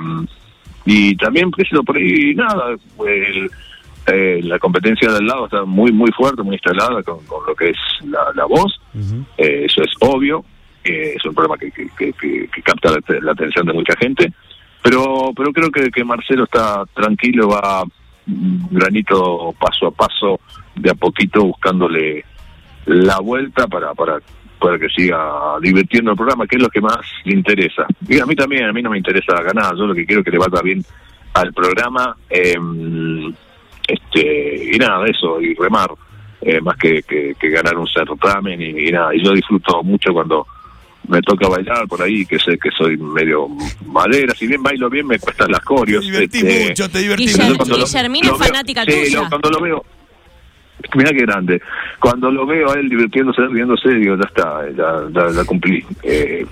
y 0.89 1.15
también, 1.17 1.51
qué 1.51 1.63
sé 1.63 1.69
yo, 1.73 1.83
por 1.83 1.97
ahí 1.97 2.33
nada, 2.33 2.75
el- 3.05 3.51
eh, 4.09 4.39
la 4.43 4.57
competencia 4.57 5.11
del 5.11 5.27
lado 5.27 5.45
está 5.45 5.65
muy, 5.65 5.91
muy 5.91 6.09
fuerte, 6.13 6.41
muy 6.41 6.55
instalada 6.55 7.03
con, 7.03 7.25
con 7.25 7.45
lo 7.45 7.53
que 7.53 7.71
es 7.71 7.77
la, 8.05 8.19
la 8.35 8.45
voz. 8.45 8.79
Eh, 9.37 9.65
eso 9.65 9.81
es 9.83 9.91
obvio, 9.99 10.45
eh, 10.85 11.13
es 11.17 11.25
un 11.25 11.33
problema 11.35 11.57
que, 11.57 11.69
que, 11.71 11.87
que- 11.97 12.13
que- 12.13 12.47
que 12.47 12.61
capta 12.61 12.89
la, 12.91 12.99
la 13.21 13.31
atención 13.33 13.65
de 13.67 13.73
mucha 13.73 13.93
gente. 13.99 14.31
Pero, 14.81 15.31
pero 15.35 15.51
creo 15.51 15.69
que, 15.71 15.89
que 15.91 16.05
Marcelo 16.05 16.45
está 16.45 16.85
tranquilo, 16.93 17.49
va 17.49 17.83
mm, 18.25 18.67
granito 18.71 19.53
paso 19.59 19.87
a 19.87 19.91
paso, 19.91 20.39
de 20.75 20.89
a 20.91 20.93
poquito 20.95 21.43
buscándole 21.43 22.23
la 22.85 23.19
vuelta 23.19 23.67
para, 23.67 23.93
para, 23.93 24.19
para 24.59 24.77
que 24.79 24.87
siga 24.89 25.17
divirtiendo 25.61 26.11
el 26.11 26.17
programa, 26.17 26.47
que 26.47 26.55
es 26.57 26.61
lo 26.61 26.69
que 26.69 26.81
más 26.81 26.97
le 27.25 27.33
interesa. 27.35 27.85
Y 28.07 28.19
a 28.19 28.25
mí 28.25 28.35
también, 28.35 28.65
a 28.65 28.73
mí 28.73 28.81
no 28.81 28.89
me 28.89 28.97
interesa 28.97 29.41
ganar, 29.41 29.75
yo 29.75 29.85
lo 29.85 29.93
que 29.95 30.05
quiero 30.05 30.21
es 30.21 30.25
que 30.25 30.31
le 30.31 30.37
vaya 30.39 30.61
bien 30.61 30.83
al 31.33 31.53
programa. 31.53 32.15
eh, 32.29 32.55
este 33.87 34.75
Y 34.75 34.77
nada, 34.77 35.05
eso, 35.07 35.39
y 35.41 35.53
remar, 35.55 35.89
eh, 36.41 36.59
más 36.61 36.75
que, 36.77 37.01
que, 37.03 37.33
que 37.39 37.49
ganar 37.49 37.77
un 37.77 37.87
certamen 37.87 38.61
y, 38.61 38.87
y 38.87 38.91
nada. 38.91 39.15
Y 39.15 39.23
yo 39.23 39.31
disfruto 39.31 39.81
mucho 39.83 40.11
cuando 40.13 40.45
me 41.07 41.21
toca 41.21 41.47
bailar 41.47 41.87
por 41.87 42.01
ahí, 42.01 42.25
que 42.25 42.37
sé 42.37 42.57
que 42.57 42.69
soy 42.71 42.97
medio 42.97 43.47
madera, 43.85 44.33
si 44.35 44.45
bien 44.45 44.61
bailo 44.61 44.89
bien 44.89 45.07
me 45.07 45.17
cuestan 45.19 45.51
las 45.51 45.61
Te 45.61 45.65
coreos. 45.65 46.03
divertí 46.05 46.39
este, 46.39 46.67
mucho, 46.69 46.89
te 46.89 46.99
divertí 46.99 47.27
mucho. 47.27 47.65
lo- 47.65 47.85
Guillermina 47.85 48.27
lo 48.27 48.33
es 48.33 48.39
veo- 48.39 48.47
fanática 48.49 48.83
sí, 48.83 48.91
tuya. 49.05 49.21
lo- 49.21 49.29
cuando 49.29 49.49
lo 49.51 49.61
veo, 49.61 49.85
mira 50.95 51.11
qué 51.11 51.25
grande. 51.25 51.61
Cuando 51.99 52.31
lo 52.31 52.45
veo 52.45 52.71
a 52.71 52.75
él 52.75 52.89
divirtiéndose, 52.89 53.41
riéndose, 53.47 53.89
digo, 53.89 54.15
ya 54.15 54.27
está, 54.27 54.69
ya, 54.75 55.03
ya, 55.11 55.31
ya 55.31 55.45
cumplí. 55.45 55.83
Eh, 56.03 56.45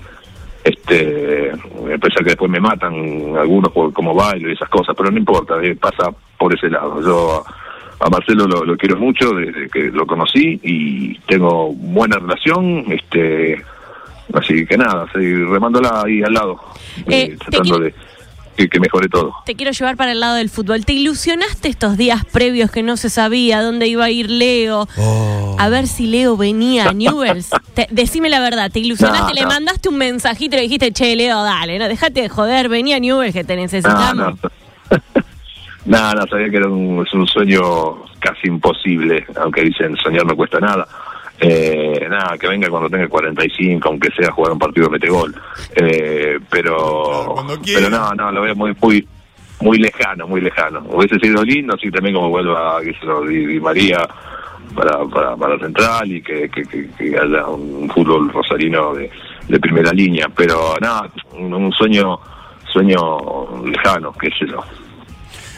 este, 0.64 1.52
a 1.52 1.98
pesar 1.98 2.24
que 2.24 2.30
después 2.30 2.50
me 2.50 2.60
matan 2.60 2.92
algunos 3.38 3.70
por 3.72 3.92
cómo 3.92 4.14
bailo 4.14 4.48
y 4.48 4.52
esas 4.52 4.68
cosas, 4.68 4.94
pero 4.96 5.10
no 5.10 5.18
importa, 5.18 5.54
eh, 5.62 5.76
pasa 5.76 6.10
por 6.36 6.52
ese 6.52 6.68
lado. 6.68 7.00
Yo 7.02 7.44
a, 8.00 8.04
a 8.04 8.10
Marcelo 8.10 8.46
lo, 8.46 8.64
lo 8.64 8.76
quiero 8.76 8.96
mucho 8.96 9.30
desde 9.30 9.68
que 9.68 9.90
lo 9.92 10.06
conocí 10.06 10.58
y 10.62 11.18
tengo 11.20 11.72
buena 11.72 12.18
relación, 12.18 12.84
este, 12.88 13.62
así 14.34 14.66
que 14.66 14.76
nada, 14.76 15.06
remándola 15.14 16.02
ahí 16.04 16.22
al 16.22 16.34
lado, 16.34 16.60
Eh, 17.06 17.30
eh, 17.30 17.36
tratando 17.38 17.78
de 17.78 17.94
que, 18.56 18.68
que 18.68 18.80
mejore 18.80 19.08
todo. 19.08 19.34
Te 19.44 19.54
quiero 19.54 19.72
llevar 19.72 19.96
para 19.96 20.12
el 20.12 20.20
lado 20.20 20.34
del 20.36 20.48
fútbol. 20.50 20.84
¿Te 20.84 20.92
ilusionaste 20.94 21.68
estos 21.68 21.96
días 21.96 22.24
previos 22.24 22.70
que 22.70 22.82
no 22.82 22.96
se 22.96 23.10
sabía 23.10 23.62
dónde 23.62 23.86
iba 23.86 24.04
a 24.04 24.10
ir 24.10 24.30
Leo? 24.30 24.88
Oh. 24.96 25.56
A 25.58 25.68
ver 25.68 25.86
si 25.86 26.06
Leo 26.06 26.36
venía 26.36 26.88
a 26.88 26.92
Newells. 26.92 27.50
Te- 27.74 27.88
decime 27.90 28.28
la 28.30 28.40
verdad, 28.40 28.70
¿te 28.70 28.80
ilusionaste? 28.80 29.28
No, 29.28 29.34
Le 29.34 29.42
no. 29.42 29.48
mandaste 29.48 29.88
un 29.88 29.98
mensajito 29.98 30.56
y 30.56 30.58
le 30.58 30.62
dijiste, 30.62 30.92
che, 30.92 31.14
Leo, 31.14 31.42
dale, 31.42 31.78
no, 31.78 31.88
dejate 31.88 32.22
de 32.22 32.28
joder, 32.28 32.68
vení 32.68 32.92
a 32.94 32.98
Newells 32.98 33.32
que 33.34 33.44
te 33.44 33.56
necesitamos. 33.56 34.14
No, 34.16 34.30
no. 34.30 34.38
no, 35.84 36.12
no, 36.14 36.26
sabía 36.26 36.50
que 36.50 36.56
era 36.56 36.68
un, 36.68 37.04
es 37.06 37.12
un 37.12 37.26
sueño 37.26 37.60
casi 38.18 38.48
imposible, 38.48 39.26
aunque 39.40 39.62
dicen 39.62 39.96
soñar 39.96 40.24
no 40.26 40.34
cuesta 40.34 40.58
nada. 40.58 40.86
Eh, 41.40 42.06
nada, 42.08 42.36
que 42.38 42.48
venga 42.48 42.68
cuando 42.70 42.88
tenga 42.88 43.08
45, 43.08 43.88
aunque 43.88 44.08
sea 44.12 44.30
jugar 44.32 44.52
un 44.52 44.58
partido 44.58 44.88
mete 44.90 45.08
gol. 45.08 45.34
Eh, 45.74 46.38
pero, 46.50 47.34
pero 47.74 47.90
no, 47.90 48.14
no, 48.14 48.32
lo 48.32 48.42
veo 48.42 48.54
muy, 48.54 48.74
muy, 48.80 49.06
muy 49.60 49.78
lejano, 49.78 50.26
muy 50.26 50.40
lejano. 50.40 50.80
Hubiese 50.88 51.18
sido 51.18 51.42
lindo, 51.44 51.74
así 51.74 51.90
también 51.90 52.14
como 52.14 52.30
vuelva 52.30 52.80
qué 52.82 52.92
sé 52.92 53.00
yo, 53.06 53.22
Di, 53.22 53.44
Di 53.46 53.60
María 53.60 53.98
para, 54.74 55.04
para, 55.04 55.36
para 55.36 55.58
Central 55.58 56.10
y 56.10 56.22
que, 56.22 56.48
que, 56.48 56.62
que- 56.62 56.88
que 56.98 57.18
haya 57.18 57.46
un 57.46 57.88
fútbol 57.94 58.30
rosarino 58.32 58.94
de, 58.94 59.10
de 59.48 59.60
primera 59.60 59.92
línea. 59.92 60.28
Pero 60.34 60.74
nada, 60.80 61.10
un, 61.34 61.52
un 61.52 61.72
sueño 61.72 62.18
sueño 62.72 63.62
lejano, 63.64 64.12
qué 64.12 64.28
sé 64.38 64.46
yo. 64.46 64.62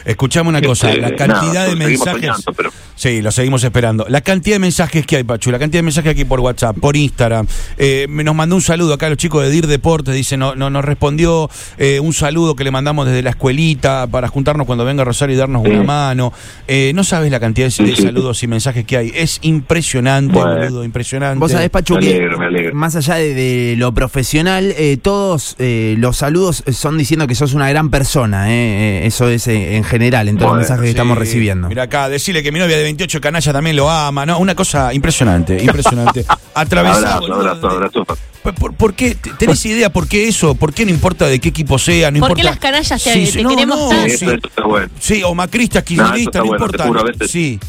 Escuchame 0.09 0.49
una 0.49 0.61
cosa, 0.61 0.89
Este, 0.89 1.01
la 1.01 1.15
cantidad 1.15 1.53
nada, 1.53 1.63
de 1.65 1.69
seguimos 1.71 1.87
mensajes. 1.89 2.21
soñando, 2.21 2.53
pero- 2.55 2.71
Sí, 2.95 3.21
lo 3.21 3.31
seguimos 3.31 3.63
esperando. 3.63 4.05
La 4.09 4.19
cantidad 4.19 4.55
de 4.55 4.59
mensajes 4.59 5.05
que 5.05 5.15
hay, 5.15 5.23
Pachu, 5.23 5.51
la 5.51 5.59
cantidad 5.59 5.79
de 5.79 5.83
mensajes 5.83 6.11
aquí 6.11 6.25
por 6.25 6.41
WhatsApp, 6.41 6.77
por 6.79 6.97
Instagram. 6.97 7.47
Eh, 7.77 8.07
me 8.09 8.25
nos 8.25 8.35
mandó 8.35 8.55
un 8.57 8.61
saludo 8.61 8.93
acá 8.95 9.07
los 9.07 9.17
chicos 9.17 9.41
de 9.43 9.49
DIR 9.51 9.67
Deportes, 9.67 10.13
dice, 10.13 10.35
no, 10.35 10.53
no, 10.55 10.69
nos 10.69 10.83
respondió 10.83 11.49
eh, 11.77 12.01
un 12.01 12.11
saludo 12.13 12.55
que 12.57 12.65
le 12.65 12.71
mandamos 12.71 13.05
desde 13.05 13.21
la 13.21 13.29
escuelita 13.29 14.07
para 14.07 14.27
juntarnos 14.27 14.65
cuando 14.67 14.83
venga 14.83 15.05
Rosario 15.05 15.35
y 15.35 15.37
darnos 15.37 15.63
Sí. 15.63 15.69
una 15.69 15.83
mano. 15.83 16.33
Eh, 16.67 16.91
no 16.93 17.03
sabes 17.05 17.31
la 17.31 17.39
cantidad 17.39 17.67
de, 17.67 17.95
saludos 17.95 18.43
y 18.43 18.47
mensajes 18.47 18.83
que 18.83 18.97
hay. 18.97 19.11
Es 19.15 19.39
impresionante, 19.43 20.33
Bueno. 20.33 20.55
boludo, 20.55 20.83
impresionante. 20.83 21.39
Vos 21.39 21.51
sabés, 21.53 21.69
Pachu, 21.69 21.93
Me 21.93 21.99
alegro, 21.99 22.37
me 22.37 22.45
alegro. 22.47 22.75
más 22.75 22.95
allá 22.97 23.15
de, 23.15 23.33
de 23.33 23.75
lo 23.77 23.93
profesional, 23.93 24.73
eh, 24.77 24.97
todos 25.01 25.55
eh, 25.59 25.95
los 25.99 26.17
saludos 26.17 26.63
son 26.73 26.97
diciendo 26.97 27.27
que 27.27 27.35
sos 27.35 27.53
una 27.53 27.69
gran 27.69 27.89
persona. 27.89 28.51
eso 28.53 29.29
es 29.29 29.47
eh, 29.47 29.77
en 29.77 29.83
general, 29.85 29.98
en 30.07 30.37
todos 30.37 30.37
Bueno, 30.37 30.47
los 30.47 30.57
mensajes 30.57 30.81
que 30.81 30.87
Sí, 30.87 30.91
estamos 30.91 31.17
recibiendo. 31.17 31.67
Mira 31.67 31.83
acá, 31.83 32.09
decirle 32.09 32.41
que 32.43 32.51
mi 32.51 32.59
novia 32.59 32.77
de 32.77 32.83
28 32.83 33.21
canalla 33.21 33.53
también 33.53 33.75
lo 33.75 33.89
ama, 33.89 34.25
¿no? 34.25 34.39
Una 34.39 34.55
cosa 34.55 34.93
impresionante, 34.93 35.57
impresionante. 35.63 36.25
Atravesado. 36.53 37.25
Abrazo, 37.25 37.33
abrazo, 37.35 37.69
abrazo. 37.69 38.05
¿Por, 38.43 38.55
por, 38.55 38.73
por 38.73 38.93
qué? 38.93 39.15
¿T- 39.15 39.31
¿Tenés 39.37 39.65
idea 39.65 39.91
por 39.91 40.07
qué 40.07 40.27
eso? 40.27 40.55
¿Por 40.55 40.73
qué 40.73 40.85
no 40.85 40.91
importa 40.91 41.27
de 41.27 41.39
qué 41.39 41.49
equipo 41.49 41.77
sea? 41.77 42.09
No 42.11 42.19
¿Por 42.21 42.29
importa... 42.31 42.41
qué 42.41 42.43
las 42.49 42.59
canallas 42.59 43.03
te- 43.03 43.25
te 43.25 43.45
queremos 43.45 43.89
tanto? 43.89 44.05
sí. 44.07 44.13
Eso, 44.15 44.31
eso 44.31 44.47
está 44.47 44.63
bueno. 44.65 44.87
Sí, 44.99 45.21
o 45.23 45.35
macristas, 45.35 45.83
No, 45.83 45.85
kirchneristas, 45.87 46.25
está 46.25 46.39
no, 46.39 46.45
bueno, 46.45 46.65
importa. 46.65 46.87
juro, 46.87 47.03
veces- 47.03 47.29
Sí, 47.31 47.59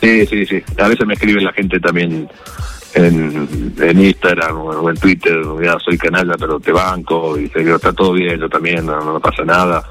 Sí, 0.00 0.26
sí, 0.26 0.44
sí. 0.46 0.62
A 0.82 0.88
veces 0.88 1.06
me 1.06 1.14
escribe 1.14 1.40
la 1.40 1.52
gente 1.52 1.78
también 1.78 2.28
en, 2.94 3.72
en 3.80 4.04
Instagram 4.04 4.56
o 4.58 4.90
en 4.90 4.96
Twitter, 4.96 5.40
ya 5.62 5.76
soy 5.78 5.96
canalla, 5.96 6.34
pero 6.38 6.58
te 6.58 6.72
banco, 6.72 7.38
y 7.38 7.48
te 7.48 7.60
digo, 7.60 7.76
está 7.76 7.92
todo 7.92 8.12
bien, 8.12 8.38
yo 8.40 8.48
también, 8.48 8.84
no, 8.84 9.00
no 9.00 9.20
pasa 9.20 9.44
nada. 9.44 9.82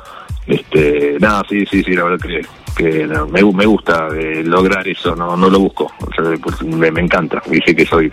Este, 0.48 1.18
nada, 1.20 1.44
sí, 1.48 1.66
sí, 1.66 1.84
sí, 1.84 1.94
la 1.94 2.04
verdad 2.06 2.20
que, 2.28 2.42
que 2.76 3.06
no, 3.08 3.28
me, 3.28 3.44
me 3.54 3.66
gusta 3.66 4.08
eh, 4.18 4.44
lograr 4.46 4.88
eso, 4.88 5.16
no, 5.16 5.36
no 5.38 5.50
lo 5.50 5.60
busco, 5.60 5.92
o 6.00 6.14
sea, 6.14 6.34
pues, 6.42 6.62
me, 6.64 6.92
me 6.92 7.02
encanta. 7.02 7.42
Dije 7.50 7.76
que 7.76 7.86
soy 7.86 8.12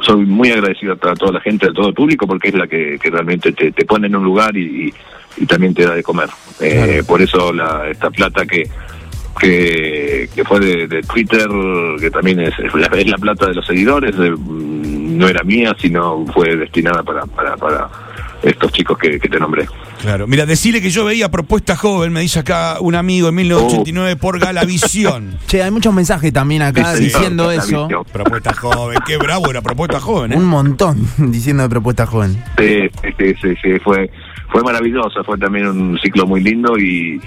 soy 0.00 0.26
muy 0.26 0.50
agradecido 0.50 0.94
a 0.94 1.14
toda 1.14 1.30
la 1.32 1.40
gente, 1.40 1.66
a 1.66 1.72
todo 1.72 1.86
el 1.88 1.94
público, 1.94 2.26
porque 2.26 2.48
es 2.48 2.54
la 2.54 2.66
que, 2.66 2.98
que 3.00 3.08
realmente 3.08 3.52
te, 3.52 3.70
te 3.70 3.84
pone 3.84 4.08
en 4.08 4.16
un 4.16 4.24
lugar 4.24 4.56
y, 4.56 4.88
y- 4.88 4.94
y 5.36 5.46
también 5.46 5.72
te 5.72 5.86
da 5.86 5.94
de 5.94 6.02
comer. 6.02 6.28
Eh, 6.60 6.84
Claro. 6.86 7.04
Por 7.06 7.22
eso 7.22 7.52
la, 7.54 7.88
esta 7.88 8.10
plata 8.10 8.44
que, 8.44 8.68
que, 9.40 10.28
que 10.34 10.44
fue 10.44 10.60
de, 10.60 10.86
de 10.88 11.02
Twitter, 11.02 11.48
que 12.00 12.10
también 12.10 12.40
es, 12.40 12.58
es 12.58 12.74
la, 12.74 12.86
es 12.88 13.06
la 13.08 13.16
plata 13.18 13.46
de 13.46 13.54
los 13.54 13.66
seguidores, 13.66 14.14
mm, 14.16 15.16
no 15.16 15.28
era 15.28 15.42
mía, 15.42 15.74
sino 15.78 16.26
fue 16.34 16.54
destinada 16.56 17.02
para, 17.02 17.24
para, 17.26 17.56
para 17.56 17.88
estos 18.42 18.72
chicos 18.72 18.98
que, 18.98 19.18
que 19.20 19.28
te 19.28 19.38
nombré. 19.38 19.66
Claro. 20.00 20.26
Mira, 20.26 20.46
decirle 20.46 20.80
que 20.82 20.90
yo 20.90 21.04
veía 21.04 21.30
Propuesta 21.30 21.76
Joven, 21.76 22.12
me 22.12 22.20
dice 22.20 22.40
acá 22.40 22.78
un 22.80 22.94
amigo 22.94 23.28
en 23.28 23.34
1989 23.36 24.16
por 24.16 24.38
Galavisión. 24.40 25.38
Che, 25.46 25.62
hay 25.62 25.70
muchos 25.70 25.94
mensajes 25.94 26.32
también 26.32 26.62
acá 26.62 26.94
Sí, 26.96 27.04
diciendo 27.04 27.50
eso. 27.50 27.86
visión. 27.86 28.04
Propuesta 28.12 28.52
Joven, 28.54 28.98
qué 29.06 29.16
bravo 29.16 29.48
era 29.50 29.60
Propuesta 29.62 30.00
Joven, 30.00 30.32
¿eh? 30.32 30.36
Un 30.36 30.46
montón 30.46 31.06
diciendo 31.18 31.62
de 31.62 31.68
propuesta 31.68 32.06
joven. 32.06 32.42
Sí, 32.58 32.88
sí, 33.18 33.34
sí, 33.40 33.54
sí, 33.62 33.78
fue, 33.82 34.10
fue 34.50 34.62
maravillosa, 34.62 35.22
fue 35.24 35.38
también 35.38 35.66
un 35.68 35.98
ciclo 36.00 36.26
muy 36.26 36.40
lindo 36.42 36.76
y, 36.78 37.20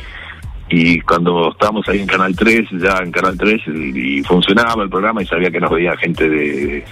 y 0.70 1.00
cuando 1.02 1.52
estábamos 1.52 1.88
ahí 1.88 2.00
en 2.00 2.08
Canal 2.08 2.36
3, 2.36 2.68
ya 2.82 2.98
en 3.04 3.12
Canal 3.12 3.38
3, 3.38 3.62
y, 3.68 4.18
y 4.20 4.24
funcionaba 4.24 4.84
el 4.84 4.90
programa 4.90 5.22
y 5.24 5.26
sabía 5.28 5.50
que 5.52 5.60
nos 5.60 5.72
veía 5.72 5.96
gente 5.98 6.28
de 6.30 6.84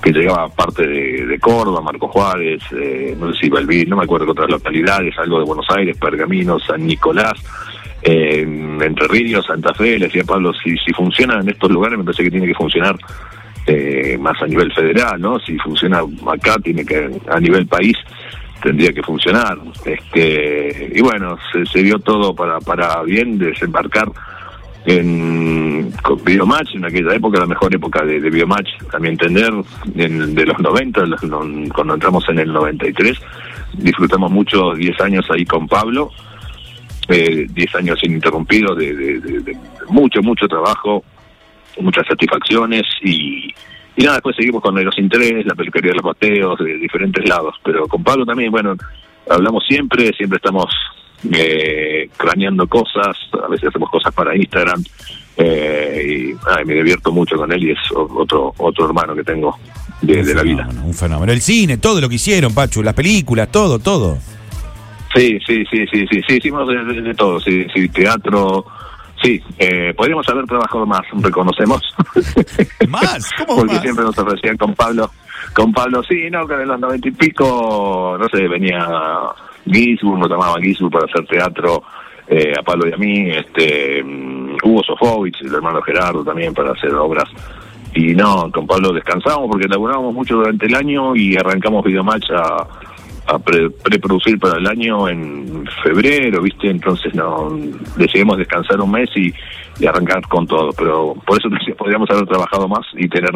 que 0.00 0.12
llegaba 0.12 0.48
parte 0.48 0.86
de, 0.86 1.38
Córdoba, 1.38 1.80
Marco 1.80 2.08
Juárez, 2.08 2.62
eh, 2.72 3.16
no 3.18 3.32
sé 3.32 3.40
si 3.42 3.50
Belvir, 3.50 3.88
no 3.88 3.96
me 3.96 4.04
acuerdo 4.04 4.26
qué 4.26 4.32
otras 4.32 4.50
localidades, 4.50 5.18
algo 5.18 5.38
de 5.38 5.44
Buenos 5.44 5.66
Aires, 5.70 5.96
Pergamino, 5.98 6.58
San 6.58 6.86
Nicolás, 6.86 7.34
eh, 8.02 8.40
Entre 8.42 9.08
Ríos, 9.08 9.46
Santa 9.46 9.74
Fe, 9.74 9.98
le 9.98 10.06
decía 10.06 10.24
Pablo, 10.24 10.52
si, 10.54 10.76
si 10.78 10.92
funciona 10.92 11.40
en 11.40 11.48
estos 11.48 11.70
lugares 11.70 11.98
me 11.98 12.04
parece 12.04 12.24
que 12.24 12.30
tiene 12.30 12.46
que 12.46 12.54
funcionar 12.54 12.96
eh, 13.66 14.16
más 14.18 14.40
a 14.42 14.46
nivel 14.46 14.72
federal, 14.72 15.20
¿no? 15.20 15.38
Si 15.38 15.56
funciona 15.58 16.00
acá, 16.26 16.56
tiene 16.62 16.84
que 16.84 17.10
a 17.28 17.38
nivel 17.38 17.66
país 17.66 17.96
tendría 18.62 18.92
que 18.92 19.02
funcionar. 19.02 19.58
Este, 19.84 20.92
y 20.94 21.00
bueno, 21.00 21.36
se, 21.52 21.64
se 21.66 21.82
dio 21.82 21.98
todo 21.98 22.34
para, 22.34 22.58
para 22.60 23.02
bien 23.02 23.38
desembarcar 23.38 24.08
en 24.86 25.92
Biomatch, 26.24 26.74
en 26.74 26.84
aquella 26.84 27.14
época, 27.14 27.38
la 27.40 27.46
mejor 27.46 27.74
época 27.74 28.04
de, 28.04 28.20
de 28.20 28.30
Biomatch, 28.30 28.68
también 28.90 29.12
entender, 29.12 29.52
en, 29.94 30.34
de 30.34 30.46
los 30.46 30.58
90, 30.58 31.06
los- 31.06 31.22
los- 31.24 31.46
cuando 31.74 31.94
entramos 31.94 32.28
en 32.28 32.38
el 32.38 32.52
93, 32.52 33.18
disfrutamos 33.74 34.30
mucho 34.30 34.72
10 34.74 35.00
años 35.00 35.26
ahí 35.30 35.44
con 35.44 35.68
Pablo, 35.68 36.10
eh, 37.08 37.46
10 37.50 37.74
años 37.76 37.98
ininterrumpidos 38.02 38.76
de, 38.78 38.94
de- 38.94 39.56
mucho, 39.88 40.22
mucho 40.22 40.46
trabajo, 40.48 41.04
muchas 41.80 42.06
satisfacciones 42.06 42.82
y, 43.02 43.48
y 43.96 44.02
nada, 44.02 44.14
después 44.16 44.36
seguimos 44.36 44.62
con 44.62 44.82
los 44.82 44.98
intereses, 44.98 45.44
la 45.46 45.54
peluquería 45.54 45.90
de 45.90 45.96
los 45.96 46.04
boteos, 46.04 46.58
de 46.58 46.76
diferentes 46.78 47.28
lados, 47.28 47.54
pero 47.64 47.86
con 47.88 48.02
Pablo 48.02 48.24
también, 48.24 48.50
bueno, 48.50 48.74
hablamos 49.28 49.64
siempre, 49.68 50.12
siempre 50.16 50.36
estamos 50.36 50.66
eh, 51.32 52.08
craneando 52.16 52.66
cosas, 52.66 53.16
a 53.42 53.48
veces 53.48 53.68
hacemos 53.68 53.90
cosas 53.90 54.12
para 54.14 54.36
Instagram 54.36 54.82
eh, 55.36 56.02
y 56.06 56.36
ay, 56.56 56.64
me 56.64 56.74
divierto 56.74 57.12
mucho 57.12 57.36
con 57.36 57.50
él 57.52 57.62
y 57.64 57.70
es 57.72 57.78
otro 57.94 58.52
otro 58.58 58.86
hermano 58.86 59.14
que 59.14 59.24
tengo 59.24 59.56
de, 60.02 60.22
de 60.22 60.34
la 60.34 60.42
vida. 60.42 60.68
Un 60.84 60.94
fenómeno. 60.94 61.32
El 61.32 61.40
cine, 61.40 61.78
todo 61.78 62.00
lo 62.00 62.08
que 62.08 62.16
hicieron, 62.16 62.54
Pachu, 62.54 62.82
las 62.82 62.94
películas, 62.94 63.50
todo, 63.50 63.78
todo. 63.78 64.18
Sí, 65.14 65.38
sí, 65.46 65.64
sí, 65.70 65.84
sí, 65.90 66.06
sí, 66.10 66.20
sí, 66.26 66.36
hicimos 66.36 66.68
de, 66.68 66.84
de- 66.84 67.02
de 67.02 67.14
todo, 67.14 67.40
sí, 67.40 67.66
sí, 67.74 67.88
teatro, 67.88 68.64
sí, 69.22 69.42
eh, 69.58 69.92
podríamos 69.96 70.28
haber 70.28 70.44
trabajado 70.46 70.86
más, 70.86 71.00
reconocemos. 71.14 71.82
¿Más? 72.88 73.28
¿Cómo 73.38 73.56
Porque 73.56 73.74
más? 73.74 73.82
siempre 73.82 74.04
nos 74.04 74.16
ofrecían 74.16 74.56
con 74.56 74.72
Pablo, 74.74 75.10
con 75.52 75.72
Pablo, 75.72 76.02
sí, 76.04 76.28
no, 76.30 76.46
que 76.46 76.54
en 76.54 76.68
los 76.68 76.78
noventa 76.78 77.08
y 77.08 77.12
pico, 77.12 78.16
no 78.20 78.28
sé, 78.28 78.46
venía 78.46 78.86
Gisburg, 79.64 80.18
nos 80.18 80.28
llamaban 80.30 80.62
Gisburg 80.62 80.92
para 80.92 81.06
hacer 81.06 81.26
teatro, 81.26 81.82
eh, 82.28 82.54
a 82.58 82.62
Pablo 82.62 82.88
y 82.88 82.92
a 82.92 82.96
mí, 82.96 83.30
este, 83.30 84.02
mm, 84.02 84.56
Hugo 84.62 84.82
Sofovich, 84.84 85.40
el 85.42 85.54
hermano 85.54 85.82
Gerardo 85.82 86.24
también 86.24 86.54
para 86.54 86.72
hacer 86.72 86.94
obras. 86.94 87.28
Y 87.94 88.14
no, 88.14 88.50
con 88.52 88.66
Pablo 88.66 88.92
descansamos 88.92 89.48
porque 89.50 89.66
laburábamos 89.66 90.14
mucho 90.14 90.36
durante 90.36 90.66
el 90.66 90.74
año 90.76 91.16
y 91.16 91.36
arrancamos 91.36 91.84
Videomatch 91.84 92.30
a, 92.30 92.66
a 93.30 93.38
pre- 93.38 93.70
preproducir 93.70 94.38
para 94.38 94.58
el 94.58 94.66
año 94.66 95.08
en 95.08 95.64
febrero, 95.82 96.42
¿viste? 96.42 96.68
Entonces 96.68 97.14
no 97.14 97.50
decidimos 97.96 98.38
descansar 98.38 98.80
un 98.80 98.90
mes 98.90 99.08
y, 99.16 99.32
arrancar 99.86 100.20
con 100.28 100.46
todo. 100.46 100.70
Pero 100.72 101.14
por 101.26 101.38
eso 101.38 101.48
podríamos 101.78 102.10
haber 102.10 102.26
trabajado 102.26 102.68
más 102.68 102.86
y 102.94 103.08
tener 103.08 103.30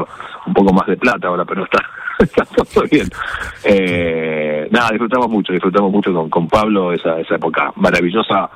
un 0.47 0.53
poco 0.53 0.73
más 0.73 0.87
de 0.87 0.97
plata 0.97 1.29
ahora, 1.29 1.45
pero 1.45 1.65
está, 1.65 1.83
está 2.19 2.45
todo 2.45 2.85
bien. 2.91 3.09
Eh, 3.65 4.69
nada, 4.71 4.91
disfrutamos 4.91 5.29
mucho, 5.29 5.53
disfrutamos 5.53 5.91
mucho 5.91 6.13
con, 6.13 6.29
con 6.29 6.49
Pablo 6.49 6.93
esa, 6.93 7.21
esa 7.21 7.37
época 7.37 7.73
maravillosa 7.77 8.51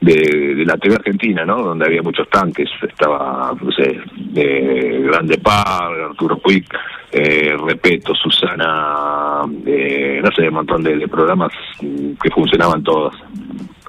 de, 0.00 0.54
de 0.54 0.64
la 0.64 0.76
TV 0.76 0.94
Argentina, 0.96 1.44
¿no? 1.44 1.62
Donde 1.62 1.86
había 1.86 2.02
muchos 2.02 2.28
tanques, 2.28 2.68
estaba, 2.82 3.52
no 3.60 3.72
sé, 3.72 4.00
eh, 4.34 5.02
Grande 5.04 5.38
Par, 5.38 5.92
Arturo 6.10 6.38
Puig, 6.38 6.64
eh, 7.10 7.56
Repeto, 7.64 8.14
Susana, 8.14 9.42
eh, 9.66 10.20
no 10.22 10.30
sé, 10.32 10.48
un 10.48 10.54
montón 10.54 10.82
de, 10.82 11.08
programas 11.08 11.52
que 11.80 12.30
funcionaban 12.30 12.82
todos. 12.82 13.14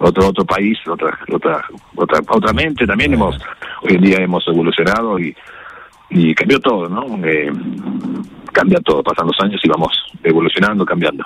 Otro 0.02 0.30
otro 0.30 0.46
país, 0.46 0.78
otra 0.88 1.20
otra 1.30 1.66
otra 1.96 2.22
otra 2.30 2.54
mente. 2.54 2.88
También 2.88 3.14
hemos 3.14 3.38
hoy 3.82 3.96
en 3.96 4.02
día 4.02 4.18
hemos 4.20 4.48
evolucionado 4.48 5.20
y 5.20 5.36
y 6.10 6.34
cambió 6.34 6.60
todo, 6.60 6.90
¿no? 6.90 7.04
Eh, 7.26 7.52
cambia 8.52 8.80
todo, 8.80 9.04
pasan 9.04 9.28
los 9.28 9.40
años 9.42 9.62
y 9.64 9.68
vamos 9.68 9.92
evolucionando, 10.24 10.86
cambiando. 10.86 11.26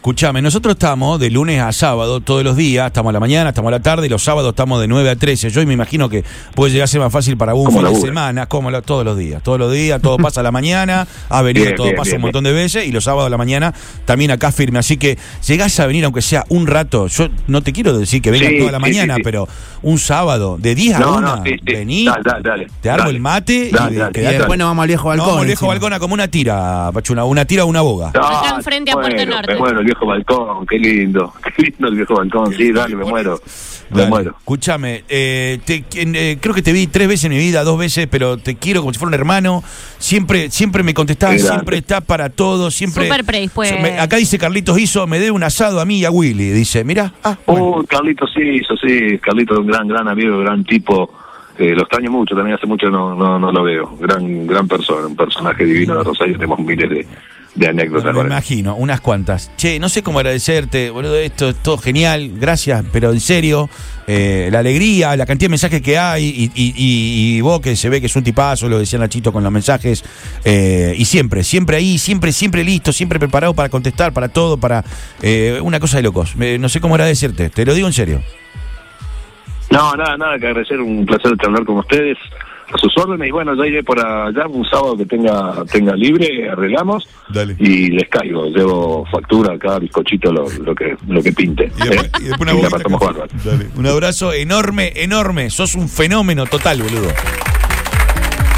Escuchame, 0.00 0.40
nosotros 0.40 0.76
estamos 0.76 1.20
de 1.20 1.28
lunes 1.28 1.60
a 1.60 1.70
sábado 1.72 2.20
todos 2.22 2.42
los 2.42 2.56
días, 2.56 2.86
estamos 2.86 3.10
a 3.10 3.12
la 3.12 3.20
mañana, 3.20 3.50
estamos 3.50 3.68
a 3.68 3.72
la 3.72 3.80
tarde 3.80 4.06
y 4.06 4.08
los 4.08 4.22
sábados 4.22 4.48
estamos 4.48 4.80
de 4.80 4.88
9 4.88 5.10
a 5.10 5.14
13. 5.16 5.50
Yo 5.50 5.62
me 5.66 5.74
imagino 5.74 6.08
que 6.08 6.24
puede 6.54 6.72
llegar 6.72 6.84
a 6.84 6.86
ser 6.86 7.00
más 7.02 7.12
fácil 7.12 7.36
para 7.36 7.52
un 7.52 7.70
fin 7.70 7.84
de 7.84 7.94
semana, 8.00 8.46
como 8.46 8.70
lo- 8.70 8.80
todos 8.80 9.04
los 9.04 9.18
días. 9.18 9.42
Todos 9.42 9.58
los 9.58 9.70
días, 9.70 10.00
todo 10.00 10.16
pasa 10.18 10.40
a 10.40 10.42
la 10.42 10.52
mañana, 10.52 11.06
ha 11.28 11.42
venido, 11.42 11.66
Bien, 11.66 11.76
todo 11.76 11.84
bien, 11.88 11.96
pasa 11.96 12.12
bien, 12.12 12.16
un 12.16 12.22
montón 12.22 12.44
de 12.44 12.52
veces 12.52 12.86
y 12.86 12.92
los 12.92 13.04
sábados 13.04 13.26
a 13.26 13.30
la 13.30 13.36
mañana 13.36 13.74
también 14.06 14.30
acá 14.30 14.50
firme. 14.52 14.78
Así 14.78 14.96
que 14.96 15.18
llegás 15.46 15.78
a 15.80 15.86
venir, 15.86 16.02
aunque 16.06 16.22
sea 16.22 16.46
un 16.48 16.66
rato, 16.66 17.06
yo 17.08 17.28
no 17.46 17.62
te 17.62 17.74
quiero 17.74 17.92
decir 17.98 18.22
que 18.22 18.30
vengas 18.30 18.48
Sí, 18.52 18.58
toda 18.58 18.72
la 18.72 18.78
sí, 18.78 18.82
mañana, 18.82 19.14
sí, 19.16 19.18
sí. 19.20 19.22
pero 19.24 19.48
un 19.82 19.98
sábado 19.98 20.56
de 20.58 20.74
10 20.74 20.96
a 20.96 20.98
No, 21.00 21.16
1, 21.18 21.20
no, 21.36 21.44
sí, 21.44 21.50
sí. 21.50 21.58
vení, 21.74 22.04
Dale, 22.06 22.22
dale, 22.24 22.42
dale. 22.48 22.66
te 22.80 22.88
armo 22.88 23.04
Dale. 23.04 23.16
el 23.16 23.20
mate 23.20 23.68
Dale, 23.70 23.94
y 23.94 23.98
dale. 23.98 24.10
Y 24.10 24.12
quedate- 24.22 24.38
después 24.38 24.58
nos 24.58 24.66
vamos 24.68 24.82
al 24.82 24.88
viejo 24.88 25.08
balcón. 25.08 25.26
No, 25.26 25.30
vamos 25.32 25.40
al 25.42 25.46
viejo 25.46 25.66
balcón 25.66 25.98
como 25.98 26.14
una 26.14 26.28
tira, 26.28 26.90
Pachuna, 26.94 27.24
una 27.24 27.44
tira 27.44 27.64
o 27.64 27.66
una 27.66 27.82
boga. 27.82 28.08
Acá 28.08 28.54
enfrente 28.56 28.92
a 28.92 28.94
Puerto 28.94 29.26
Norte. 29.26 29.56
Viejo 29.90 30.06
balcón, 30.06 30.66
qué 30.66 30.78
lindo, 30.78 31.32
qué 31.56 31.62
lindo 31.62 31.88
el 31.88 31.96
viejo 31.96 32.14
balcón, 32.14 32.52
sí, 32.54 32.72
dale, 32.72 32.94
me 32.96 33.04
muero, 33.04 33.40
me 33.90 34.06
muero. 34.06 34.34
Escúchame, 34.38 35.04
eh, 35.08 35.58
te- 35.64 35.84
eh, 35.94 36.38
creo 36.40 36.54
que 36.54 36.62
te 36.62 36.72
vi 36.72 36.86
tres 36.86 37.08
veces 37.08 37.24
en 37.24 37.32
mi 37.32 37.38
vida, 37.38 37.64
dos 37.64 37.78
veces, 37.78 38.06
pero 38.10 38.36
te 38.38 38.54
quiero 38.56 38.80
como 38.80 38.92
si 38.92 38.98
fuera 38.98 39.08
un 39.08 39.14
hermano. 39.14 39.62
Siempre, 39.98 40.50
siempre 40.50 40.82
me 40.82 40.94
contestás, 40.94 41.40
siempre 41.40 41.78
está 41.78 42.00
para 42.00 42.30
todo, 42.30 42.70
siempre. 42.70 43.04
Súper 43.08 43.24
predispuesto. 43.24 43.76
Me- 43.80 43.98
acá 43.98 44.16
dice 44.16 44.38
Carlitos 44.38 44.78
hizo, 44.78 45.06
me 45.06 45.18
debe 45.18 45.32
un 45.32 45.42
asado 45.42 45.80
a 45.80 45.84
mí 45.84 45.98
y 46.00 46.04
a 46.04 46.10
Willy. 46.10 46.50
Dice, 46.50 46.84
mira, 46.84 47.12
ah, 47.24 47.36
bueno. 47.46 47.66
Uh, 47.66 47.84
Carlitos 47.86 48.30
sí, 48.34 48.42
hizo, 48.42 48.76
sí, 48.76 49.18
Carlitos 49.18 49.58
un 49.58 49.66
gran, 49.66 49.86
gran 49.88 50.06
amigo, 50.08 50.38
gran 50.38 50.64
tipo, 50.64 51.12
eh, 51.58 51.74
lo 51.74 51.82
extraño 51.82 52.10
mucho, 52.10 52.34
también 52.34 52.56
hace 52.56 52.66
mucho 52.66 52.88
no, 52.88 53.14
no, 53.14 53.38
no 53.38 53.52
lo 53.52 53.62
veo, 53.64 53.96
gran, 54.00 54.46
gran 54.46 54.66
persona, 54.68 55.06
un 55.06 55.16
personaje 55.16 55.64
divino 55.64 55.96
de 55.98 56.04
Rosario, 56.04 56.34
tenemos 56.34 56.58
miles 56.60 56.88
de, 56.88 57.06
de 57.54 57.66
anécdotas 57.68 58.06
me 58.06 58.12
con 58.12 58.26
él. 58.26 58.32
imagino, 58.32 58.76
unas 58.76 59.00
cuantas. 59.00 59.50
Che, 59.56 59.78
no 59.78 59.88
sé 59.88 60.02
cómo 60.02 60.18
agradecerte, 60.20 60.90
boludo, 60.90 61.16
esto 61.16 61.48
es 61.50 61.56
todo 61.56 61.78
genial, 61.78 62.30
gracias, 62.38 62.84
pero 62.92 63.10
en 63.12 63.20
serio, 63.20 63.68
eh, 64.06 64.48
la 64.52 64.60
alegría, 64.60 65.16
la 65.16 65.26
cantidad 65.26 65.46
de 65.48 65.50
mensajes 65.50 65.82
que 65.82 65.98
hay, 65.98 66.24
y, 66.24 66.44
y- 66.54 66.74
y- 66.76 67.36
y 67.36 67.40
vos 67.40 67.60
que 67.60 67.74
se 67.74 67.88
ve 67.88 68.00
que 68.00 68.06
es 68.06 68.14
un 68.16 68.22
tipazo, 68.22 68.68
lo 68.68 68.78
decía 68.78 68.98
Nachito 69.00 69.32
con 69.32 69.42
los 69.42 69.52
mensajes, 69.52 70.04
eh, 70.44 70.94
y 70.96 71.04
siempre, 71.04 71.42
siempre 71.42 71.76
ahí, 71.76 71.98
siempre, 71.98 72.32
siempre 72.32 72.62
listo, 72.62 72.92
siempre 72.92 73.18
preparado 73.18 73.52
para 73.52 73.68
contestar, 73.68 74.12
para 74.12 74.28
todo, 74.28 74.56
para 74.56 74.84
eh, 75.20 75.58
una 75.62 75.80
cosa 75.80 75.96
de 75.96 76.04
locos. 76.04 76.34
Eh, 76.40 76.56
no 76.58 76.68
sé 76.68 76.80
cómo 76.80 76.94
agradecerte, 76.94 77.50
te 77.50 77.64
lo 77.66 77.74
digo 77.74 77.88
en 77.88 77.92
serio. 77.92 78.22
No, 79.70 79.94
nada, 79.94 80.16
nada 80.16 80.38
que 80.38 80.46
agradecer, 80.48 80.80
un 80.80 81.06
placer 81.06 81.32
hablar 81.44 81.64
con 81.64 81.78
ustedes, 81.78 82.18
a 82.72 82.78
sus 82.78 82.96
órdenes, 82.98 83.28
y 83.28 83.30
bueno, 83.32 83.54
ya 83.54 83.66
iré 83.66 83.82
por 83.82 83.98
allá 83.98 84.46
un 84.48 84.64
sábado 84.64 84.96
que 84.96 85.04
tenga, 85.06 85.64
tenga 85.72 85.94
libre, 85.96 86.48
arreglamos, 86.50 87.08
Dale. 87.28 87.56
y 87.58 87.88
les 87.90 88.08
caigo, 88.08 88.46
llevo 88.46 89.04
factura 89.10 89.54
acá, 89.54 89.78
bizcochito, 89.78 90.32
lo, 90.32 90.48
lo 90.64 90.74
que 90.74 90.96
lo 91.08 91.22
que 91.22 91.32
pinte. 91.32 91.70
Y 91.76 91.88
después, 91.88 92.06
¿eh? 92.06 92.10
y 92.20 92.24
después 92.24 92.40
una 92.40 92.52
Y 92.58 92.62
la. 92.62 93.26
Dale. 93.44 93.66
Un 93.76 93.86
abrazo 93.86 94.32
enorme, 94.32 94.92
enorme. 94.96 95.50
Sos 95.50 95.74
un 95.74 95.88
fenómeno 95.88 96.46
total, 96.46 96.82
boludo. 96.82 97.08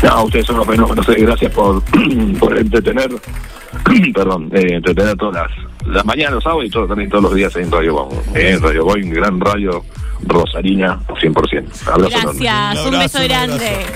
No, 0.02 0.24
ustedes 0.24 0.46
son 0.46 0.56
los 0.56 0.66
fenómenos, 0.66 1.08
eh, 1.10 1.14
gracias 1.18 1.52
por, 1.52 1.80
por 2.40 2.58
entretener, 2.58 3.08
perdón, 4.14 4.50
eh, 4.52 4.66
entretener 4.74 5.16
todas 5.16 5.48
las, 5.48 5.86
las 5.94 6.04
mañanas, 6.04 6.34
los 6.34 6.44
sábados 6.44 6.64
y 6.66 6.70
todo, 6.70 6.88
también 6.88 7.08
todos 7.08 7.22
los 7.24 7.34
días 7.34 7.54
en 7.56 7.70
Radio 7.70 7.94
Boy, 7.94 8.16
eh, 8.34 8.50
en 8.50 8.62
Radio 8.62 8.84
Boy, 8.84 9.02
un 9.04 9.10
gran 9.10 9.40
radio 9.40 9.84
rosarina 10.26 10.98
100%. 11.08 11.88
Abrazo. 11.88 12.10
Gracias, 12.10 12.32
Un 12.32 12.40
un, 12.40 12.46
abrazo, 12.48 12.98
beso 12.98 13.18
un 13.18 13.24
grande. 13.28 13.54
abrazo. 13.68 13.90